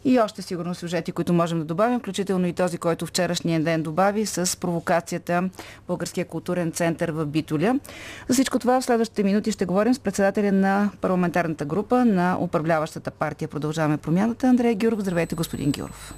[0.05, 4.27] и още сигурно сюжети, които можем да добавим, включително и този, който вчерашния ден добави
[4.27, 5.51] с провокацията
[5.89, 7.81] Българския културен център в Битоля.
[8.29, 13.11] За всичко това в следващите минути ще говорим с председателя на парламентарната група на управляващата
[13.11, 15.01] партия Продължаваме промяната Андрея Гюров.
[15.01, 16.15] Здравейте, господин Гюров.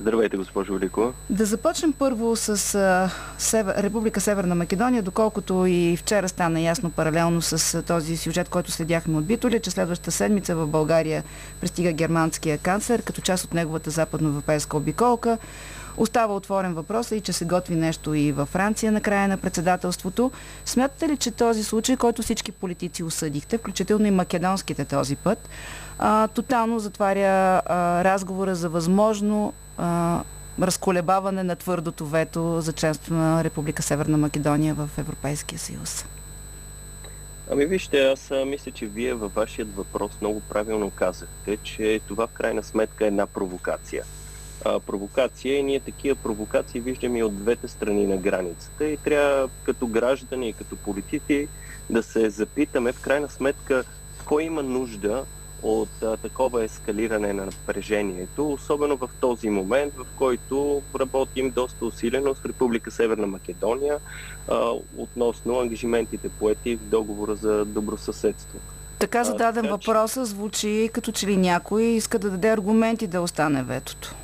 [0.00, 1.12] Здравейте, госпожо Велико.
[1.30, 7.42] Да започнем първо с а, Север, Република Северна Македония, доколкото и вчера стана ясно паралелно
[7.42, 11.24] с а, този сюжет, който следяхме от Битоля, че следващата седмица в България
[11.60, 15.38] пристига германския канцлер, като част от неговата западноевропейска обиколка.
[15.96, 20.30] Остава отворен въпрос и че се готви нещо и във Франция на края на председателството.
[20.64, 25.48] Смятате ли, че този случай, който всички политици осъдихте, включително и македонските този път,
[25.98, 30.20] а, тотално затваря а, разговора за възможно а,
[30.62, 36.06] разколебаване на твърдото вето за членство на Република Северна Македония в Европейския съюз?
[37.50, 42.32] Ами вижте, аз мисля, че вие във вашият въпрос много правилно казахте, че това в
[42.32, 44.04] крайна сметка е една провокация.
[44.64, 49.48] А, провокация и ние такива провокации виждаме и от двете страни на границата и трябва
[49.64, 51.48] като граждани и като политици
[51.90, 53.84] да се запитаме в крайна сметка
[54.24, 55.24] кой има нужда
[55.62, 62.34] от а, такова ескалиране на напрежението, особено в този момент, в който работим доста усилено
[62.34, 63.98] с Република Северна Македония
[64.48, 68.58] а, относно ангажиментите поети в договора за добросъседство.
[68.98, 73.62] Така зададен а, въпроса звучи като че ли някой иска да даде аргументи да остане
[73.62, 74.14] ветото.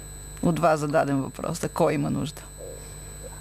[0.43, 1.65] От вас зададен въпрос.
[1.65, 2.43] А кой има нужда?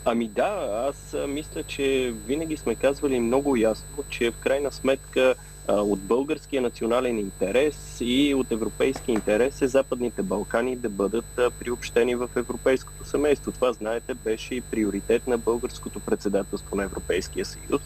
[0.06, 5.36] Ами да, аз мисля, че винаги сме казвали много ясно, че в крайна сметка
[5.69, 11.26] от българския национален интерес и от европейски интерес е Западните Балкани да бъдат
[11.60, 13.52] приобщени в европейското семейство.
[13.52, 17.82] Това, знаете, беше и приоритет на българското председателство на Европейския съюз.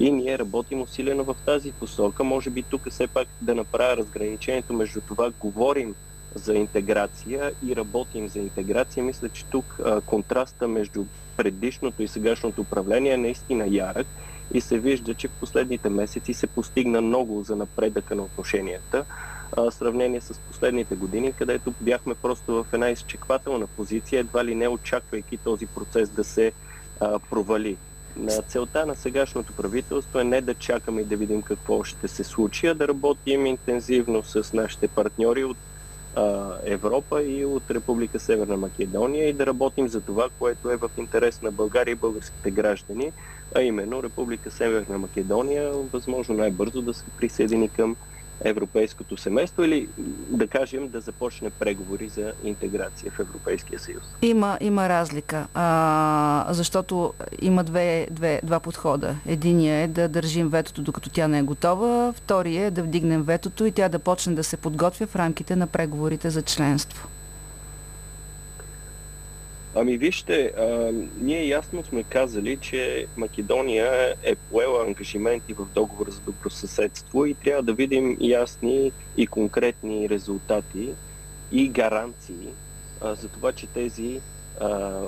[0.00, 2.24] И ние работим усилено в тази посока.
[2.24, 5.94] Може би тук все пак да направя разграничението между това говорим
[6.34, 9.04] за интеграция и работим за интеграция.
[9.04, 11.04] Мисля, че тук контраста между
[11.36, 14.06] предишното и сегашното управление е наистина ярък
[14.54, 19.04] и се вижда, че в последните месеци се постигна много за напредъка на отношенията,
[19.56, 24.68] в сравнение с последните години, където бяхме просто в една изчеквателна позиция, едва ли не
[24.68, 26.52] очаквайки този процес да се
[27.00, 27.76] а, провали.
[28.16, 32.24] На целта на сегашното правителство е не да чакаме и да видим какво ще се
[32.24, 35.56] случи, а да работим интензивно с нашите партньори от
[36.64, 41.42] Европа и от Република Северна Македония и да работим за това, което е в интерес
[41.42, 43.12] на България и българските граждани,
[43.56, 47.96] а именно Република Северна Македония възможно най-бързо да се присъедини към
[48.44, 49.88] европейското семейство или
[50.28, 54.02] да кажем да започне преговори за интеграция в Европейския съюз?
[54.22, 59.16] Има, има разлика, а, защото има две, две, два подхода.
[59.26, 63.64] Единият е да държим ветото докато тя не е готова, втория е да вдигнем ветото
[63.66, 67.08] и тя да почне да се подготвя в рамките на преговорите за членство.
[69.78, 76.20] Ами вижте, а, ние ясно сме казали, че Македония е поела ангажименти в договор за
[76.20, 80.94] добросъседство и трябва да видим ясни и конкретни резултати
[81.52, 82.48] и гаранции
[83.00, 84.20] а, за това, че тези
[84.60, 85.00] а,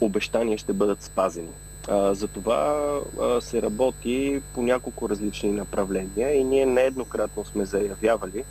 [0.00, 1.52] обещания ще бъдат спазени.
[1.88, 8.44] А, за това а, се работи по няколко различни направления и ние нееднократно сме заявявали,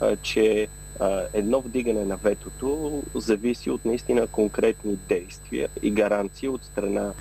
[0.00, 0.68] а, че
[1.32, 7.12] едно вдигане на ветото зависи от наистина конкретни действия и гаранции от страна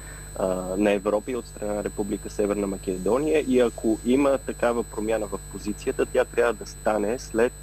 [0.77, 3.43] на Европа и от страна на Република Северна Македония.
[3.47, 7.53] И ако има такава промяна в позицията, тя трябва да стане след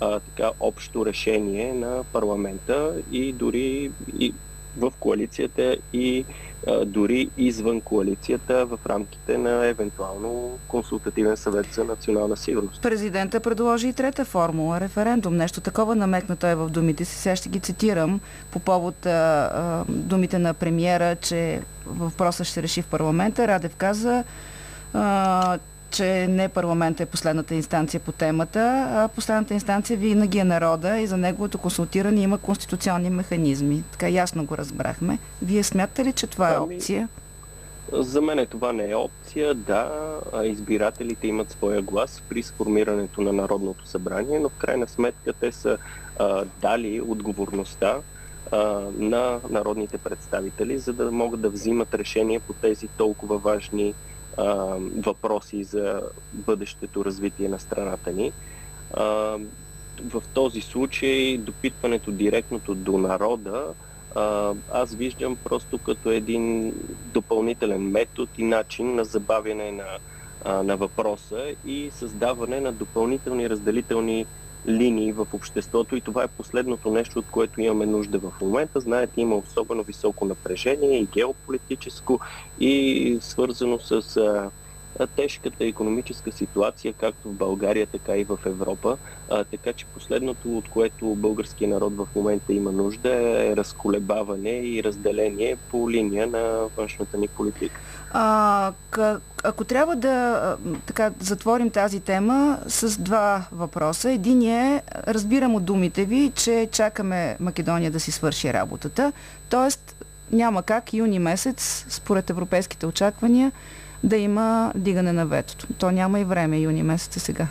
[0.00, 4.34] а, така общо решение на парламента и дори и
[4.76, 6.24] в коалицията и
[6.66, 12.82] а, дори извън коалицията в рамките на евентуално консултативен съвет за национална сигурност.
[12.82, 15.36] Президента предложи и трета формула референдум.
[15.36, 17.14] Нещо такова намекна той в думите си.
[17.14, 18.20] Сега ще ги цитирам
[18.50, 23.48] по повод а, а, думите на премиера, че въпросът ще реши в парламента.
[23.48, 24.24] Радев каза,
[24.92, 25.58] а,
[25.96, 31.06] че не парламента е последната инстанция по темата, а последната инстанция винаги е народа и
[31.06, 33.84] за неговото консултиране има конституционни механизми.
[33.92, 35.18] Така ясно го разбрахме.
[35.42, 37.08] Вие смятате ли, че това е ами, опция?
[37.92, 39.54] За мен това не е опция.
[39.54, 39.90] Да,
[40.44, 45.78] избирателите имат своя глас при сформирането на Народното събрание, но в крайна сметка те са
[46.18, 47.96] а, дали отговорността
[48.52, 53.94] а, на народните представители, за да могат да взимат решения по тези толкова важни
[54.36, 58.32] а, въпроси за бъдещето развитие на страната ни.
[58.94, 59.04] А,
[60.04, 63.74] в този случай допитването директното до народа
[64.14, 66.72] а, аз виждам просто като един
[67.04, 69.98] допълнителен метод и начин на забавяне на,
[70.44, 74.26] а, на въпроса и създаване на допълнителни разделителни
[74.68, 78.80] линии в обществото и това е последното нещо, от което имаме нужда в момента.
[78.80, 82.20] Знаете, има особено високо напрежение и геополитическо
[82.60, 84.02] и свързано с
[85.16, 88.96] тежката економическа ситуация, както в България, така и в Европа.
[89.50, 95.56] Така че последното, от което българския народ в момента има нужда е разколебаване и разделение
[95.70, 97.80] по линия на външната ни политика.
[98.12, 98.72] А,
[99.44, 104.10] ако трябва да така, затворим тази тема с два въпроса.
[104.10, 109.12] Един е, разбирам от думите ви, че чакаме Македония да си свърши работата.
[109.48, 113.52] Тоест, няма как юни месец, според европейските очаквания,
[114.04, 115.66] да има дигане на ветото.
[115.78, 117.48] То няма и време, юни месец сега.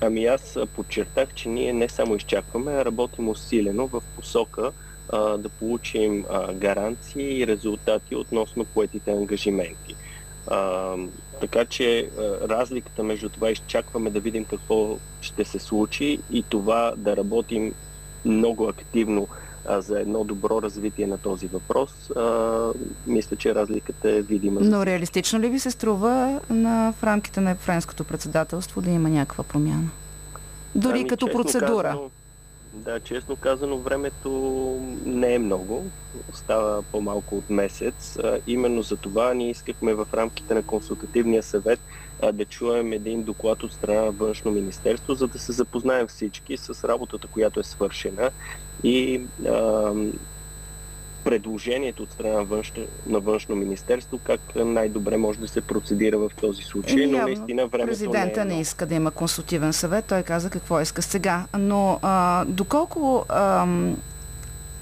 [0.00, 4.72] Ами аз подчертах, че ние не само изчакваме, а работим усилено в посока
[5.08, 9.94] а, да получим а, гаранции и резултати относно поетите ангажименти.
[10.46, 10.94] А,
[11.40, 16.94] така че а, разликата между това изчакваме да видим какво ще се случи и това
[16.96, 17.74] да работим
[18.24, 19.28] много активно
[19.68, 22.72] за едно добро развитие на този въпрос, а,
[23.06, 24.60] мисля, че разликата е видима.
[24.60, 29.44] Но реалистично ли ви се струва на, в рамките на френското председателство да има някаква
[29.44, 29.90] промяна?
[30.74, 31.88] Дори ами, като процедура.
[31.88, 32.10] Казано,
[32.76, 34.30] да, честно казано, времето
[35.04, 35.90] не е много.
[36.28, 38.18] Остава по-малко от месец.
[38.46, 41.80] Именно за това ние искахме в рамките на консултативния съвет
[42.32, 46.88] да чуем един доклад от страна на външно министерство, за да се запознаем всички с
[46.88, 48.30] работата, която е свършена
[48.84, 49.26] и
[51.26, 56.30] предложението от страна на външно, на външно министерство, как най-добре може да се процедира в
[56.40, 60.04] този случай, е, но наистина времето Президента не, е не иска да има консултивен съвет,
[60.04, 61.46] той каза какво иска сега.
[61.58, 63.66] Но а, доколко а,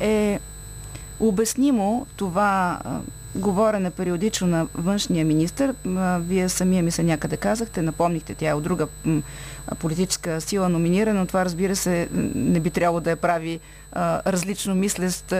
[0.01, 0.41] е
[1.21, 3.01] обяснимо това а,
[3.35, 8.55] говорене периодично на външния министр, а, вие самия ми се някъде казахте, напомнихте, тя е
[8.55, 8.89] от друга
[9.79, 13.61] политическа сила номинирана, но това разбира се не би трябвало да я прави
[13.93, 15.35] а, различно мислест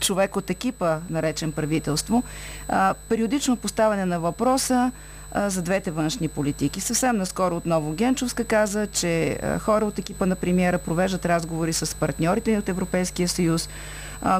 [0.00, 2.22] човек от екипа, наречен правителство,
[2.68, 4.92] а, периодично поставяне на въпроса
[5.32, 6.80] а, за двете външни политики.
[6.80, 11.96] Съвсем наскоро отново Генчовска каза, че а, хора от екипа на премиера провеждат разговори с
[11.96, 13.68] партньорите от Европейския съюз,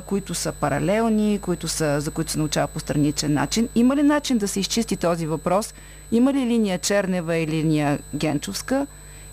[0.07, 3.69] които са паралелни, които са, за които се научава по страничен начин.
[3.75, 5.75] Има ли начин да се изчисти този въпрос?
[6.13, 8.87] Има ли линия Чернева и линия Генчовска?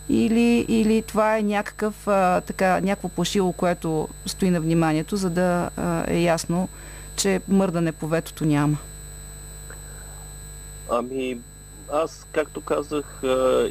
[0.10, 5.70] Или, или това е някакъв, а, така, някакво пошило, което стои на вниманието, за да
[5.78, 6.70] а, е ясно,
[7.16, 8.78] че мърдане по ветото няма?
[10.90, 11.38] Ами,
[11.94, 13.22] аз, както казах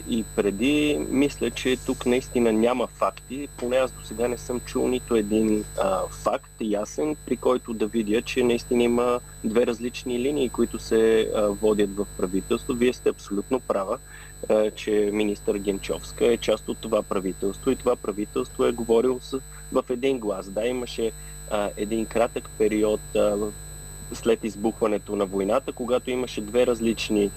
[0.08, 3.48] и преди, мисля, че тук наистина няма факти.
[3.56, 7.86] Поне аз до сега не съм чул нито един а, факт ясен, при който да
[7.86, 12.74] видя, че наистина има две различни линии, които се а, водят в правителство.
[12.74, 13.98] Вие сте абсолютно права, а,
[14.74, 19.40] че министър Генчовска е част от това правителство и това правителство е говорил с,
[19.72, 20.50] в един глас.
[20.50, 21.12] Да, имаше
[21.50, 23.36] а, един кратък период а,
[24.12, 27.30] след избухването на войната, когато имаше две различни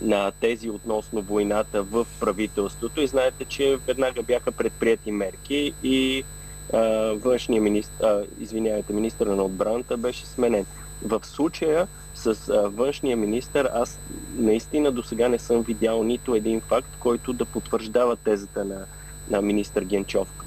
[0.00, 6.24] на тези относно войната в правителството и знаете, че веднага бяха предприяти мерки и
[6.72, 6.78] а,
[7.12, 10.66] външния министр, извинявайте, министър на отбраната беше сменен.
[11.02, 14.00] В случая с а, външния министр аз
[14.36, 18.86] наистина до сега не съм видял нито един факт, който да потвърждава тезата на,
[19.30, 20.44] на министър Генчовка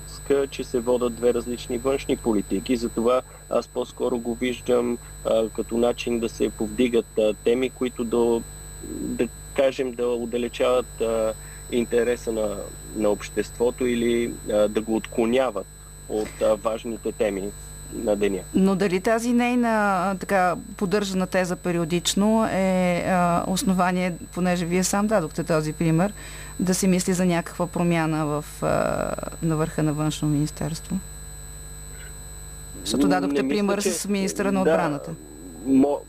[0.49, 2.77] че се водат две различни външни политики.
[2.77, 8.41] Затова аз по-скоро го виждам а, като начин да се повдигат а, теми, които да,
[8.89, 11.33] да кажем да отдалечават а,
[11.71, 12.57] интереса на,
[12.95, 15.67] на обществото или а, да го отклоняват
[16.09, 17.49] от а, важните теми
[17.93, 18.39] на деня.
[18.53, 25.43] Но дали тази нейна така поддържана теза периодично е а, основание, понеже вие сам дадохте
[25.43, 26.13] този пример,
[26.59, 29.11] да се мисли за някаква промяна в, а,
[29.41, 30.99] на върха на външно министерство?
[32.79, 33.91] Защото дадохте мисля, пример че...
[33.91, 35.11] с министра на отбраната.
[35.11, 35.99] Да, мо,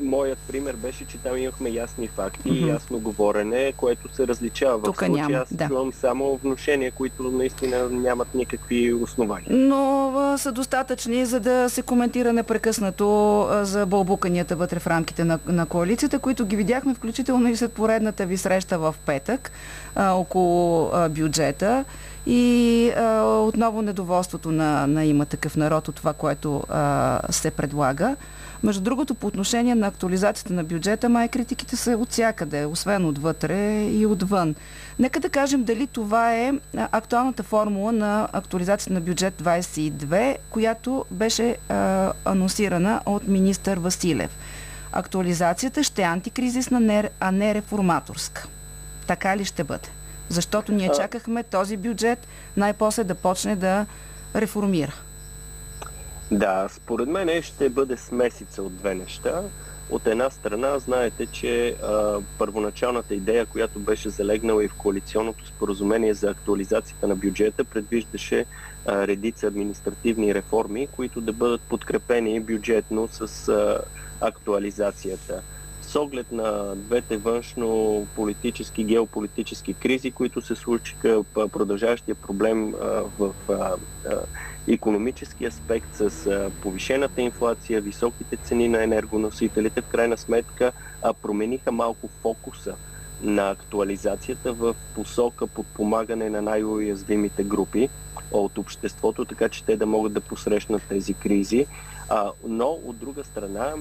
[0.00, 2.66] моят пример беше, че там имахме ясни факти mm-hmm.
[2.66, 4.82] и ясно говорене, което се различава.
[4.82, 5.68] Тук в случая няма, аз да.
[5.68, 9.48] чувам само внушения, които наистина нямат никакви основания.
[9.50, 15.24] Но а, са достатъчни, за да се коментира непрекъснато а, за бълбуканията вътре в рамките
[15.24, 19.52] на, на коалицията, които ги видяхме включително и след поредната ви среща в петък
[19.94, 21.84] а, около а, бюджета.
[22.26, 28.16] И а, отново недоволството на, на има такъв народ от това, което а, се предлага.
[28.62, 33.82] Между другото, по отношение на актуализацията на бюджета, май критиките са от всякъде, освен отвътре
[33.82, 34.54] и отвън.
[34.98, 41.56] Нека да кажем дали това е актуалната формула на актуализацията на бюджет 22, която беше
[41.68, 44.30] а, анонсирана от министър Василев.
[44.92, 48.48] Актуализацията ще е антикризисна, а не реформаторска.
[49.06, 49.88] Така ли ще бъде?
[50.28, 53.86] Защото ние чакахме този бюджет най-после да почне да
[54.34, 54.92] реформира.
[56.32, 59.50] Да, според мен ще бъде смесица от две неща.
[59.88, 66.14] От една страна, знаете, че а, първоначалната идея, която беше залегнала и в коалиционното споразумение
[66.14, 68.46] за актуализацията на бюджета, предвиждаше
[68.86, 73.80] а, редица административни реформи, които да бъдат подкрепени бюджетно с а,
[74.20, 75.42] актуализацията.
[75.80, 83.76] С оглед на двете външно-политически, геополитически кризи, които се случиха, продължаващия проблем а, в а,
[84.68, 90.72] економически аспект с повишената инфлация, високите цени на енергоносителите, в крайна сметка
[91.22, 92.76] промениха малко фокуса
[93.22, 97.88] на актуализацията в посока подпомагане на най-уязвимите групи
[98.30, 101.66] от обществото, така че те да могат да посрещнат тези кризи.
[102.46, 103.74] но от друга страна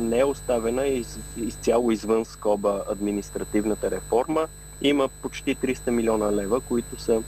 [0.00, 4.48] не е оставена из, изцяло извън скоба административната реформа.
[4.80, 7.22] Има почти 300 милиона лева, които са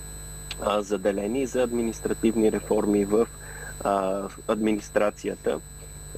[0.63, 3.27] а, заделени за административни реформи в
[3.85, 5.61] а, администрацията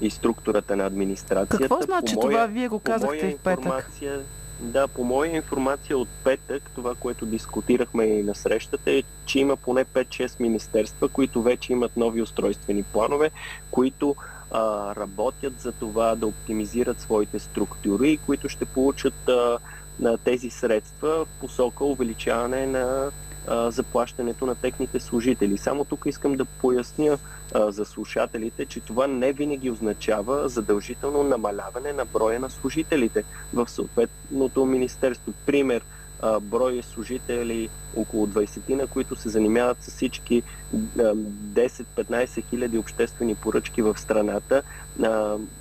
[0.01, 1.59] и структурата на администрацията.
[1.59, 2.47] Какво значи моя, това?
[2.47, 3.91] Вие го казахте в петък.
[4.61, 9.57] Да, по моя информация от петък, това, което дискутирахме и на срещата е, че има
[9.57, 13.31] поне 5-6 министерства, които вече имат нови устройствени планове,
[13.71, 14.17] които
[14.51, 19.59] а, работят за това да оптимизират своите структури и които ще получат а,
[20.01, 23.11] на тези средства в посока увеличаване на
[23.69, 25.59] заплащането на техните служители.
[25.59, 27.19] Само тук искам да поясня
[27.55, 33.69] а, за слушателите, че това не винаги означава задължително намаляване на броя на служителите в
[33.69, 35.33] съответното министерство.
[35.47, 35.85] Пример–
[36.43, 40.43] брой служители, около 20 на които се занимават с всички
[40.75, 44.63] 10-15 хиляди обществени поръчки в страната,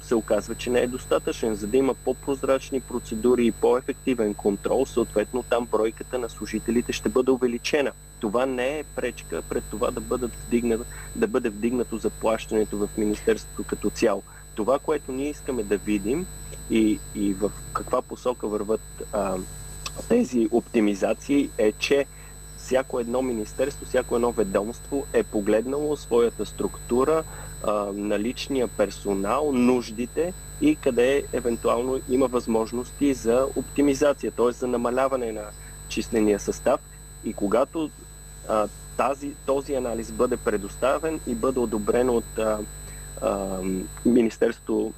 [0.02, 1.56] се оказва, че не е достатъчен.
[1.56, 7.32] За да има по-прозрачни процедури и по-ефективен контрол, съответно там бройката на служителите ще бъде
[7.32, 7.92] увеличена.
[8.20, 10.82] Това не е пречка пред това да, бъдат вдигнат,
[11.16, 14.24] да бъде вдигнато заплащането в Министерството като цяло.
[14.56, 16.28] Това, което ние искаме да видим
[16.70, 18.82] и, и в каква посока върват
[19.14, 19.36] а,
[20.10, 22.06] тези оптимизации е, че
[22.58, 27.24] всяко едно министерство, всяко едно ведомство е погледнало своята структура,
[27.94, 34.52] наличния персонал, нуждите и къде евентуално има възможности за оптимизация, т.е.
[34.52, 35.44] за намаляване на
[35.88, 36.80] числения състав.
[37.26, 37.90] И когато
[38.98, 42.60] тази, този анализ бъде предоставен и бъде одобрен от а,
[43.22, 43.60] а,
[44.06, 44.94] Министерство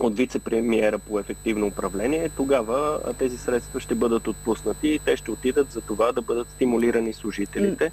[0.00, 5.72] от вице-премиера по ефективно управление, тогава тези средства ще бъдат отпуснати и те ще отидат
[5.72, 7.90] за това да бъдат стимулирани служителите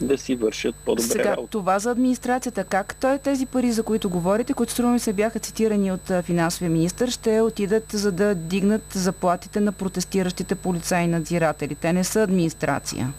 [0.00, 1.50] да си вършат по-добре Сега, работа.
[1.50, 2.64] това за администрацията.
[2.64, 7.10] Как той тези пари, за които говорите, които струва се бяха цитирани от финансовия министр,
[7.10, 11.74] ще отидат за да дигнат заплатите на протестиращите полицаи и надзиратели?
[11.74, 13.12] Те не са администрация.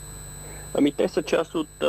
[0.74, 1.88] Ами те са част от а,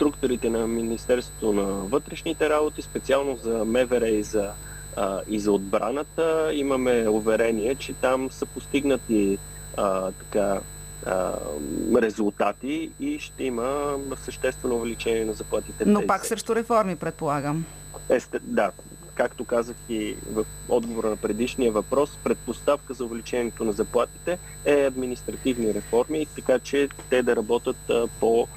[0.00, 4.50] структурите на Министерството на вътрешните работи, специално за МВР и за,
[4.96, 6.50] а, и за отбраната.
[6.54, 9.38] Имаме уверение, че там са постигнати
[9.76, 10.60] а, така,
[11.06, 11.32] а,
[11.96, 15.84] резултати и ще има съществено увеличение на заплатите.
[15.86, 17.64] Но пак срещу реформи, предполагам.
[18.08, 18.70] Есте, да,
[19.14, 25.74] както казах и в отговора на предишния въпрос, предпоставка за увеличението на заплатите е административни
[25.74, 27.90] реформи, така че те да работят
[28.20, 28.48] по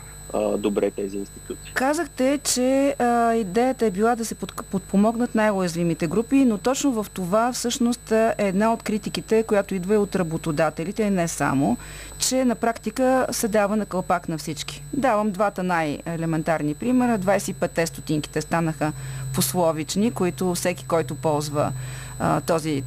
[0.57, 1.71] добре тези институции.
[1.73, 7.05] Казахте, че а, идеята е била да се под, подпомогнат най-уязвимите групи, но точно в
[7.13, 11.77] това всъщност е една от критиките, която идва и от работодателите, не само,
[12.17, 14.83] че на практика се дава на кълпак на всички.
[14.93, 17.19] Давам двата най-елементарни примера.
[17.19, 18.93] 25-те стотинките станаха
[19.33, 21.71] пословични, които всеки, който ползва
[22.19, 22.83] а, този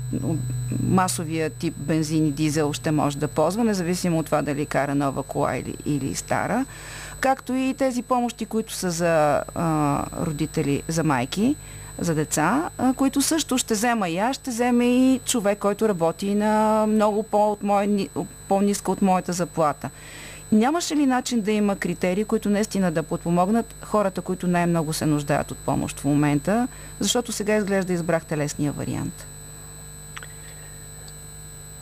[0.82, 5.22] масовия тип бензин и дизел ще може да ползва, независимо от това дали кара нова
[5.22, 6.66] кола или, или стара
[7.20, 11.56] както и тези помощи, които са за а, родители, за майки,
[11.98, 16.34] за деца, а, които също ще взема и аз, ще вземе и човек, който работи
[16.34, 17.22] на много
[18.48, 19.90] по-ниска от моята заплата.
[20.52, 25.50] Нямаше ли начин да има критерии, които наистина да подпомогнат хората, които най-много се нуждаят
[25.50, 26.68] от помощ в момента,
[27.00, 29.26] защото сега изглежда избрахте лесния вариант?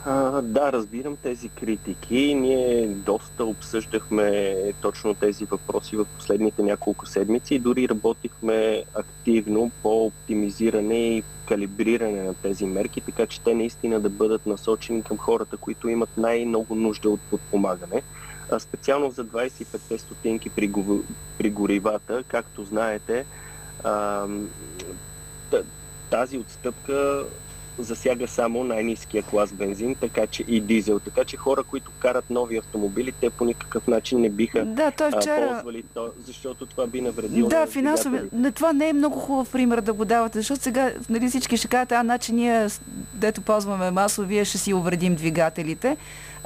[0.07, 2.35] А, да, разбирам тези критики.
[2.35, 10.07] Ние доста обсъждахме точно тези въпроси в последните няколко седмици и дори работихме активно по
[10.07, 15.57] оптимизиране и калибриране на тези мерки, така че те наистина да бъдат насочени към хората,
[15.57, 18.03] които имат най-много нужда от подпомагане.
[18.51, 20.73] А специално за 25 стотинки при,
[21.39, 23.25] при горивата, както знаете,
[23.85, 24.27] а,
[26.11, 27.25] тази отстъпка
[27.79, 31.01] засяга само най-низкия клас бензин, така че и дизел.
[31.01, 35.11] Така че хора, които карат нови автомобили, те по никакъв начин не биха да, той
[35.11, 35.45] вчера...
[35.45, 37.49] а, ползвали то, защото това би навредило.
[37.49, 38.17] Да, финансово.
[38.33, 41.69] Не, това не е много хубав пример да го давате, защото сега нали, всички ще
[41.69, 42.69] кажат, а, значи ние,
[43.15, 45.97] дето ползваме масово, вие ще си увредим двигателите.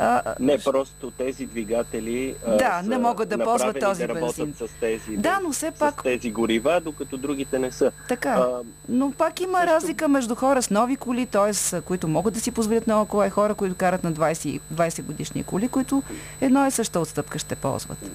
[0.00, 4.54] А, не, просто тези двигатели да, са не могат да ползват този да бензин.
[4.54, 6.00] с тези, да, но все пак...
[6.00, 7.92] с тези горива, докато другите не са.
[8.08, 9.74] Така, а, но пак има също...
[9.74, 11.80] разлика между хора с нови коли, т.е.
[11.80, 15.44] които могат да си позволят нова кола и хора, които карат на 20, 20 годишни
[15.44, 16.02] коли, които
[16.40, 18.10] едно и съща отстъпка ще ползват.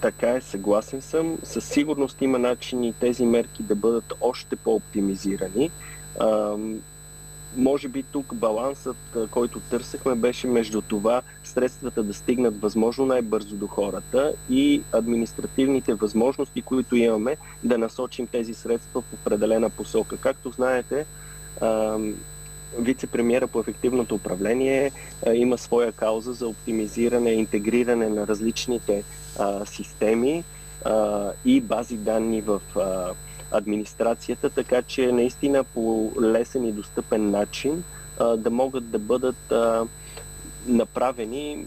[0.00, 1.38] Така е, съгласен съм.
[1.42, 5.70] Със сигурност има начини тези мерки да бъдат още по-оптимизирани
[7.56, 8.96] може би тук балансът,
[9.30, 16.62] който търсехме, беше между това средствата да стигнат възможно най-бързо до хората и административните възможности,
[16.62, 20.16] които имаме, да насочим тези средства в определена посока.
[20.16, 21.06] Както знаете,
[22.78, 24.92] вице-премьера по ефективното управление
[25.34, 29.04] има своя кауза за оптимизиране и интегриране на различните
[29.64, 30.44] системи
[31.44, 32.60] и бази данни в
[33.50, 37.84] администрацията, така че наистина по лесен и достъпен начин
[38.18, 39.86] а, да могат да бъдат а,
[40.66, 41.66] направени,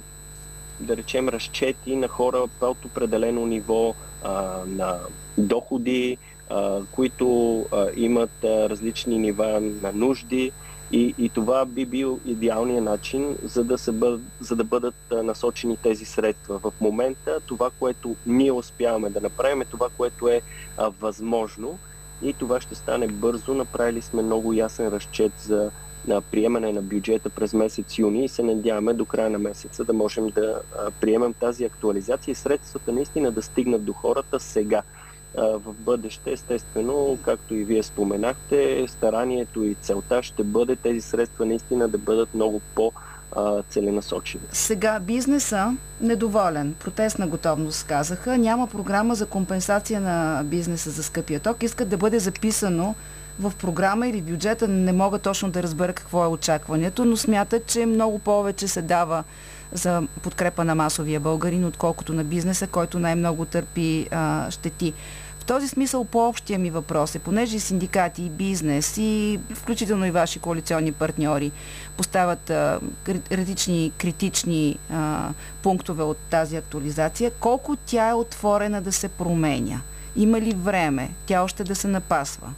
[0.80, 5.00] да речем, разчети на хора от определено ниво а, на
[5.38, 6.18] доходи,
[6.50, 10.52] а, които а, имат а, различни нива на нужди.
[10.94, 15.78] И, и това би бил идеалният начин, за да, се бъд, за да бъдат насочени
[15.78, 16.60] тези средства.
[16.60, 20.42] В момента това, което ние успяваме да направим е това, което е
[20.78, 21.80] а, възможно
[22.22, 23.54] и това ще стане бързо.
[23.54, 25.72] Направили сме много ясен разчет за
[26.08, 29.94] на приемане на бюджета през месец юни и се надяваме до края на месеца да
[29.94, 30.62] можем да
[31.02, 34.82] приемем тази актуализация и средствата наистина да стигнат до хората сега
[35.38, 41.88] в бъдеще, естествено, както и вие споменахте, старанието и целта ще бъде тези средства наистина
[41.88, 42.92] да бъдат много по-
[43.70, 44.44] целенасочени.
[44.52, 46.76] Сега бизнеса недоволен.
[46.80, 48.38] Протестна готовност казаха.
[48.38, 51.64] Няма програма за компенсация на бизнеса за скъпия ток.
[51.64, 52.96] Искат да бъде записано
[53.40, 54.68] в програма или бюджета.
[54.68, 59.24] Не мога точно да разбера какво е очакването, но смятат, че много повече се дава
[59.72, 64.94] за подкрепа на масовия българин, отколкото на бизнеса, който най-много търпи а, щети.
[65.44, 70.40] В този смисъл по-общия ми въпрос е, понеже синдикати и бизнес и включително и ваши
[70.40, 71.52] коалиционни партньори
[71.98, 72.80] поставят а,
[73.32, 75.30] различни критични а,
[75.64, 79.82] пунктове от тази актуализация, колко тя е отворена да се променя?
[80.16, 82.54] Има ли време тя още да се напасва?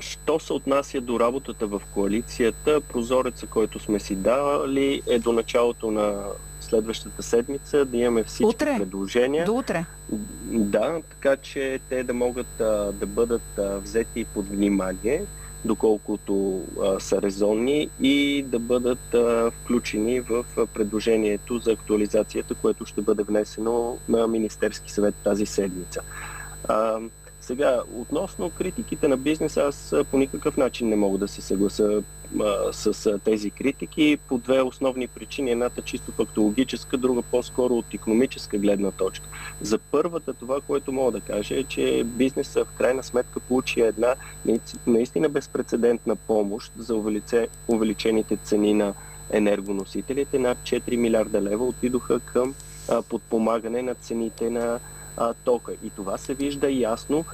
[0.00, 5.90] Що се отнася до работата в коалицията, прозореца, който сме си дали е до началото
[5.90, 6.14] на
[6.68, 8.76] следващата седмица да имаме всички Утре?
[8.78, 9.44] предложения.
[9.44, 9.84] До утре.
[10.42, 15.24] Да, така че те да могат а, да бъдат а, взети под внимание,
[15.64, 20.44] доколкото а, са резонни и да бъдат а, включени в
[20.74, 26.00] предложението за актуализацията, което ще бъде внесено на Министерски съвет тази седмица.
[26.68, 26.98] А,
[27.48, 32.02] сега, относно критиките на бизнеса, аз по никакъв начин не мога да се съгласа
[32.40, 35.50] а, с тези критики по две основни причини.
[35.50, 39.28] Едната чисто фактологическа, друга по-скоро от економическа гледна точка.
[39.60, 44.14] За първата това, което мога да кажа е, че бизнеса в крайна сметка получи една
[44.86, 48.94] наистина безпредседентна помощ за увеличе, увеличените цени на
[49.30, 50.38] енергоносителите.
[50.38, 52.54] Над 4 милиарда лева отидоха към
[53.08, 54.80] подпомагане на цените на
[55.44, 55.72] тока.
[55.84, 57.24] И това се вижда ясно.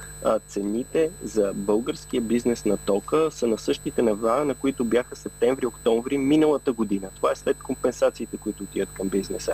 [0.47, 6.73] Цените за българския бизнес на тока са на същите нива, на които бяха септември-октомври миналата
[6.73, 7.09] година.
[7.15, 9.53] Това е след компенсациите, които отиват към бизнеса.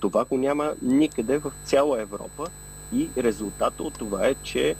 [0.00, 2.46] Това го няма никъде в цяла Европа.
[2.94, 4.76] И резултата от това е, че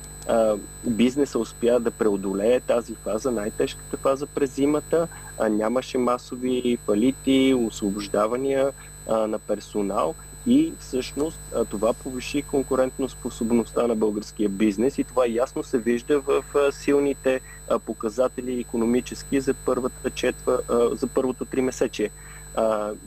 [0.85, 5.09] бизнеса успя да преодолее тази фаза, най-тежката фаза през зимата.
[5.39, 8.73] А, нямаше масови фалити, освобождавания
[9.09, 10.15] на персонал
[10.47, 16.45] и всъщност това повиши конкурентно способността на българския бизнес и това ясно се вижда в
[16.73, 17.41] силните
[17.87, 20.61] показатели економически за първата четва,
[20.93, 22.11] за първото три месече.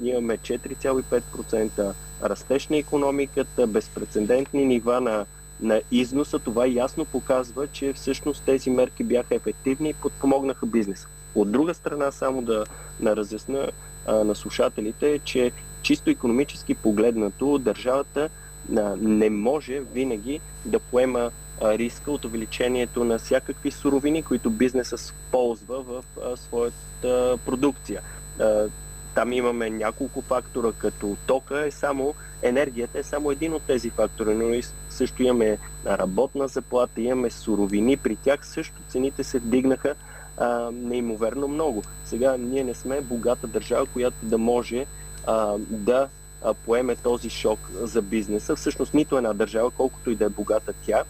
[0.04, 5.26] Имаме 4,5% растеж на економиката, безпредседентни нива на,
[5.62, 6.40] на износа.
[6.40, 11.08] Това ясно показва, че всъщност тези мерки бяха ефективни и подпомогнаха бизнеса.
[11.36, 12.66] От друга страна, само да,
[13.00, 13.68] да разясна
[14.08, 15.52] на слушателите, че
[15.86, 18.30] чисто економически погледнато, държавата
[19.00, 21.32] не може винаги да поема
[21.62, 26.04] риска от увеличението на всякакви суровини, които бизнесът ползва в
[26.38, 28.02] своята продукция.
[29.16, 34.36] Там имаме няколко фактора, като тока е само, енергията е само един от тези фактори,
[34.36, 39.96] но и също имаме работна заплата, имаме суровини, при тях също цените се вдигнаха
[40.38, 41.84] а, неимоверно много.
[42.06, 44.86] Сега ние не сме богата държава, която да може
[45.28, 46.08] а, да
[46.44, 48.56] а, поеме този шок за бизнеса.
[48.56, 51.04] Всъщност нито една държава, колкото и да е богата тя,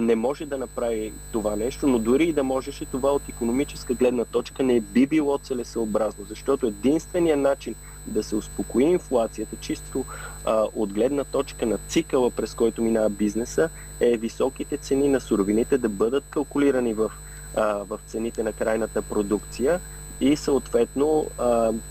[0.00, 4.24] не може да направи това нещо, но дори и да можеше, това от економическа гледна
[4.24, 7.74] точка не би било целесъобразно, защото единственият начин
[8.06, 10.04] да се успокои инфлацията, чисто
[10.44, 13.68] а, от гледна точка на цикъла, през който минава бизнеса,
[14.00, 17.12] е високите цени на суровините да бъдат калкулирани в,
[17.56, 19.80] а, в цените на крайната продукция,
[20.20, 21.26] и съответно,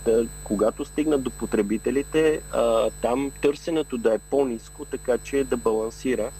[0.04, 2.40] да, когато стигнат до потребителите,
[3.00, 6.30] там търсенето да е по-низко, така че да балансира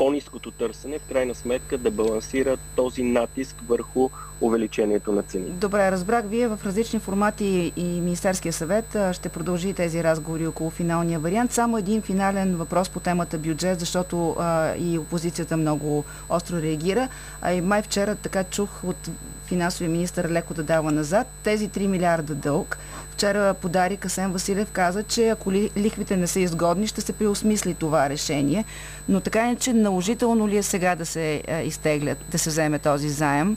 [0.00, 4.08] по-низкото търсене, в крайна сметка да балансира този натиск върху
[4.40, 5.50] увеличението на цени.
[5.50, 6.24] Добре, разбрах.
[6.26, 11.52] Вие в различни формати и Министерския съвет ще продължи тези разговори около финалния вариант.
[11.52, 17.08] Само един финален въпрос по темата бюджет, защото а, и опозицията много остро реагира.
[17.42, 19.10] А и май вчера така чух от
[19.46, 21.26] финансовия министр леко да дава назад.
[21.42, 22.78] Тези 3 милиарда дълг.
[23.20, 28.08] Вчера подари Касен Василев каза, че ако лихвите не са изгодни, ще се преосмисли това
[28.08, 28.64] решение.
[29.08, 33.56] Но така че наложително ли е сега да се изтеглят, да се вземе този заем?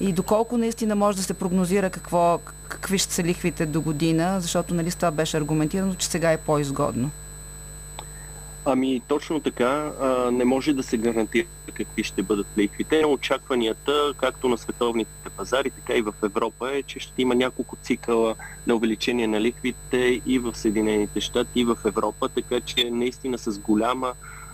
[0.00, 2.38] И доколко наистина може да се прогнозира какво,
[2.68, 7.10] какви ще са лихвите до година, защото нали, това беше аргументирано, че сега е по-изгодно.
[8.64, 13.06] Ами точно така, а, не може да се гарантира какви ще бъдат лихвите.
[13.06, 18.34] Очакванията, както на световните пазари, така и в Европа е, че ще има няколко цикъла
[18.66, 23.58] на увеличение на лихвите и в Съединените щати, и в Европа, така че наистина с
[23.58, 24.12] голяма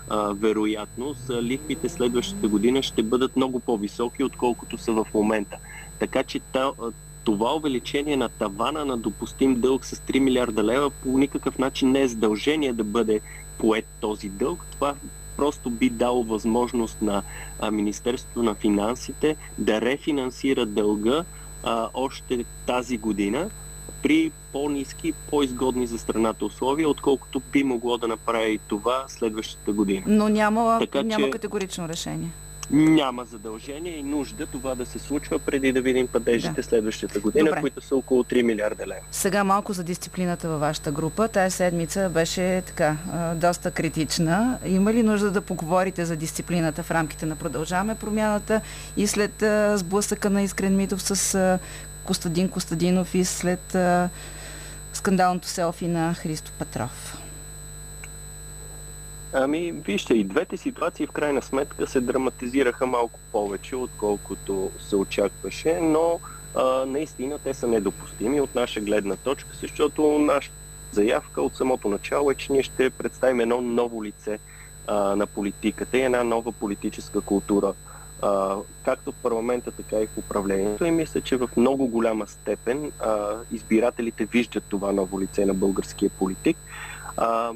[0.08, 5.56] а, вероятност лихвите следващата година ще бъдат много по-високи, отколкото са в момента.
[5.98, 6.40] Така че
[7.24, 12.00] това увеличение на тавана на допустим дълг с 3 милиарда лева по никакъв начин не
[12.00, 13.20] е задължение да бъде
[13.58, 14.64] поет този дълг.
[14.70, 14.94] Това
[15.36, 17.22] просто би дало възможност на
[17.72, 21.24] Министерството на финансите да рефинансира дълга
[21.62, 23.50] а, още тази година
[24.02, 30.02] при по-низки, по-изгодни за страната условия, отколкото би могло да направи това следващата година.
[30.06, 31.30] Но няма, така, няма че...
[31.30, 32.30] категорично решение
[32.70, 36.62] няма задължение и нужда това да се случва преди да видим падежите да.
[36.62, 37.60] следващата година, Добре.
[37.60, 39.00] които са около 3 милиарда лева.
[39.10, 41.28] Сега малко за дисциплината във вашата група.
[41.28, 42.96] Тая седмица беше така
[43.34, 44.58] доста критична.
[44.66, 48.60] Има ли нужда да поговорите за дисциплината в рамките на Продължаваме промяната
[48.96, 49.44] и след
[49.74, 51.58] сблъсъка на Искрен Митов с
[52.04, 53.76] Костадин Костадинов и след
[54.92, 57.25] скандалното селфи на Христо Петров?
[59.38, 65.78] Ами, вижте, и двете ситуации в крайна сметка се драматизираха малко повече, отколкото се очакваше,
[65.82, 66.20] но
[66.54, 70.56] а, наистина те са недопустими от наша гледна точка, защото нашата
[70.92, 74.38] заявка от самото начало е, че ние ще представим едно ново лице
[74.86, 77.72] а, на политиката и една нова политическа култура,
[78.22, 80.84] а, както в парламента, така и в управлението.
[80.84, 86.10] И мисля, че в много голяма степен а, избирателите виждат това ново лице на българския
[86.10, 86.56] политик.
[87.16, 87.52] А,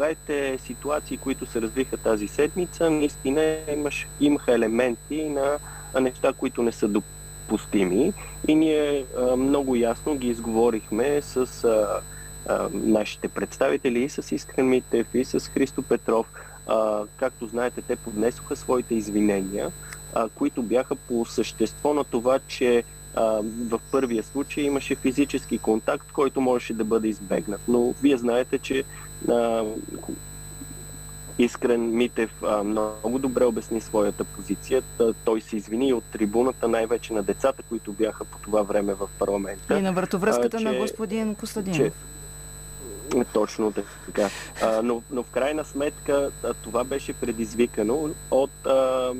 [0.00, 5.58] двете ситуации, които се развиха тази седмица, наистина имаш, имаха елементи на
[6.00, 8.12] неща, които не са допустими
[8.48, 12.00] и ние а, много ясно ги изговорихме с а,
[12.48, 16.26] а, нашите представители и с Искрен Митев и с Христо Петров.
[16.66, 19.70] А, както знаете, те поднесоха своите извинения,
[20.14, 22.84] а, които бяха по същество на това, че
[23.14, 23.22] а,
[23.68, 27.60] в първия случай имаше физически контакт, който можеше да бъде избегнат.
[27.68, 28.84] Но вие знаете, че
[29.28, 29.64] а,
[31.38, 34.82] Искрен Митев а, много добре обясни своята позиция.
[35.24, 39.78] Той се извини от трибуната, най-вече на децата, които бяха по това време в парламента.
[39.78, 41.76] И на вратовръзката а, че, на господин Костадинов.
[41.76, 41.92] Че,
[43.32, 43.72] точно
[44.06, 44.30] така.
[44.62, 46.30] А, но, но в крайна сметка
[46.62, 49.12] това беше предизвикано от а,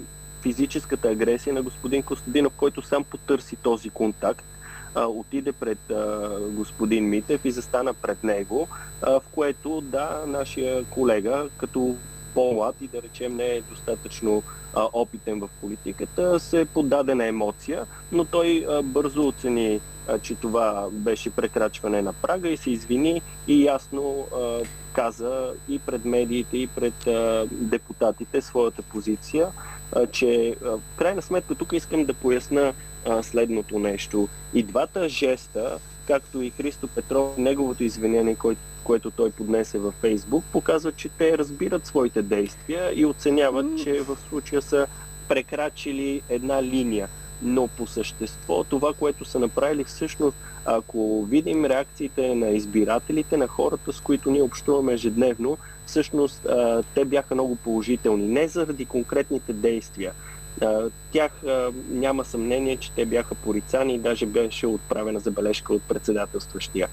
[0.43, 4.47] физическата агресия на господин Костадинов, който сам потърси този контакт
[4.95, 8.68] а, отиде пред а, господин Митев и застана пред него,
[9.03, 11.99] а, в което, да, нашия колега, като
[12.35, 14.43] по-млад и да речем не е достатъчно
[14.74, 20.35] а, опитен в политиката, се подаде на емоция, но той а, бързо оцени, а, че
[20.35, 24.61] това беше прекрачване на прага и се извини и ясно а,
[24.93, 29.49] каза и пред медиите, и пред а, депутатите своята позиция,
[29.93, 32.72] а, че в крайна сметка тук искам да поясна
[33.09, 34.28] а, следното нещо.
[34.55, 40.44] И двата жеста, както и Христо Петров, неговото извинение, което, което той поднесе във Фейсбук,
[40.53, 43.84] показват, че те разбират своите действия и оценяват, mm.
[43.84, 44.86] че в случая са
[45.28, 47.09] прекрачили една линия.
[47.42, 53.92] Но по същество това, което са направили всъщност, ако видим реакциите на избирателите, на хората,
[53.92, 56.46] с които ние общуваме ежедневно, всъщност
[56.94, 58.26] те бяха много положителни.
[58.26, 60.12] Не заради конкретните действия,
[61.12, 61.32] Тях
[61.90, 66.88] няма съмнение, че те бяха порицани и даже беше отправена забележка от председателстващия.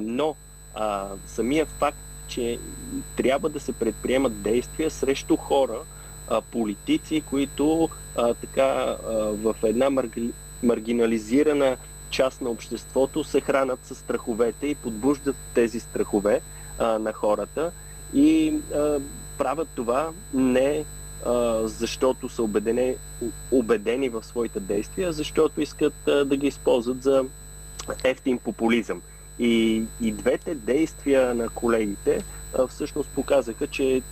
[0.00, 0.34] Но
[1.26, 2.58] самия факт, че
[3.16, 5.78] трябва да се предприемат действия срещу хора,
[6.50, 7.88] политици, които
[8.40, 8.96] така
[9.32, 10.02] в една
[10.62, 11.76] маргинализирана
[12.10, 16.40] част на обществото се хранат с страховете и подбуждат тези страхове
[16.80, 17.72] на хората
[18.14, 18.54] и
[19.38, 20.84] правят това не
[21.64, 22.94] защото са убедени,
[23.50, 27.24] убедени в своите действия, защото искат да ги използват за
[28.04, 29.02] ефтин популизъм.
[29.38, 32.24] И, и двете действия на колегите
[32.68, 34.02] всъщност показаха, че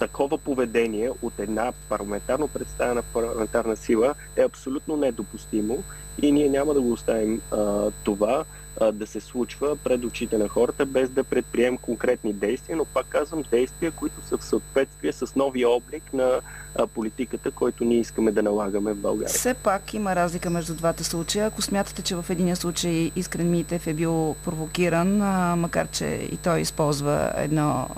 [0.00, 5.84] такова поведение от една парламентарно представена парламентарна сила е абсолютно недопустимо
[6.22, 8.44] и ние няма да го оставим а, това
[8.80, 13.06] а, да се случва пред очите на хората, без да предприем конкретни действия, но пак
[13.06, 16.40] казвам действия, които са в съответствие с новия облик на
[16.74, 19.34] а, политиката, който ние искаме да налагаме в България.
[19.34, 21.46] Все пак има разлика между двата случая.
[21.46, 26.36] Ако смятате, че в един случай Искрен Митев е бил провокиран, а, макар че и
[26.36, 27.88] той използва едно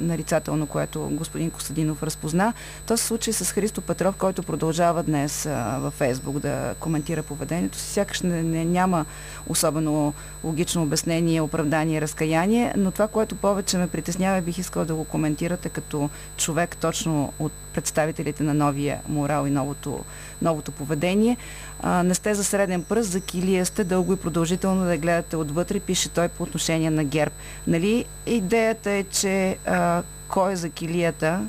[0.00, 2.52] нарицателно, което господин Костадинов разпозна,
[2.86, 5.44] то се случай с Христо Петров, който продължава днес
[5.78, 7.92] във Фейсбук да коментира поведението си.
[7.92, 9.04] Сякаш не, не, няма
[9.46, 15.04] особено логично обяснение, оправдание, разкаяние, но това, което повече ме притеснява, бих искала да го
[15.04, 20.04] коментирате като човек точно от представителите на новия морал и новото,
[20.42, 21.36] новото поведение.
[21.80, 25.80] А, не сте за среден пръст, за килия сте дълго и продължително да гледате отвътре,
[25.80, 27.34] пише той по отношение на ГЕРБ.
[27.66, 28.04] Нали?
[28.26, 31.40] Идеята е, че а, кой е за килията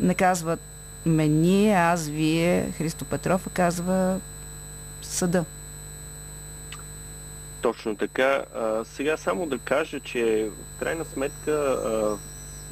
[0.00, 0.58] не казва
[1.06, 4.20] ме ние, аз, вие, Христо Петров, а казва
[5.02, 5.44] съда.
[7.62, 8.44] Точно така.
[8.54, 12.16] А, сега само да кажа, че в крайна сметка а,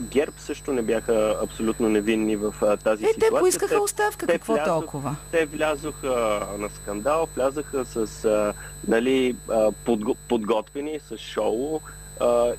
[0.01, 3.31] ГЕРБ също не бяха абсолютно невинни в а, тази е, ситуация.
[3.31, 5.17] те поискаха оставка, те какво влязох, толкова?
[5.31, 8.55] Те влязоха на скандал, влязаха с а,
[8.89, 11.81] нали, а, подго, подготвени, с шоу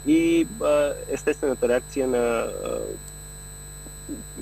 [0.07, 0.47] и
[1.09, 2.47] естествената реакция на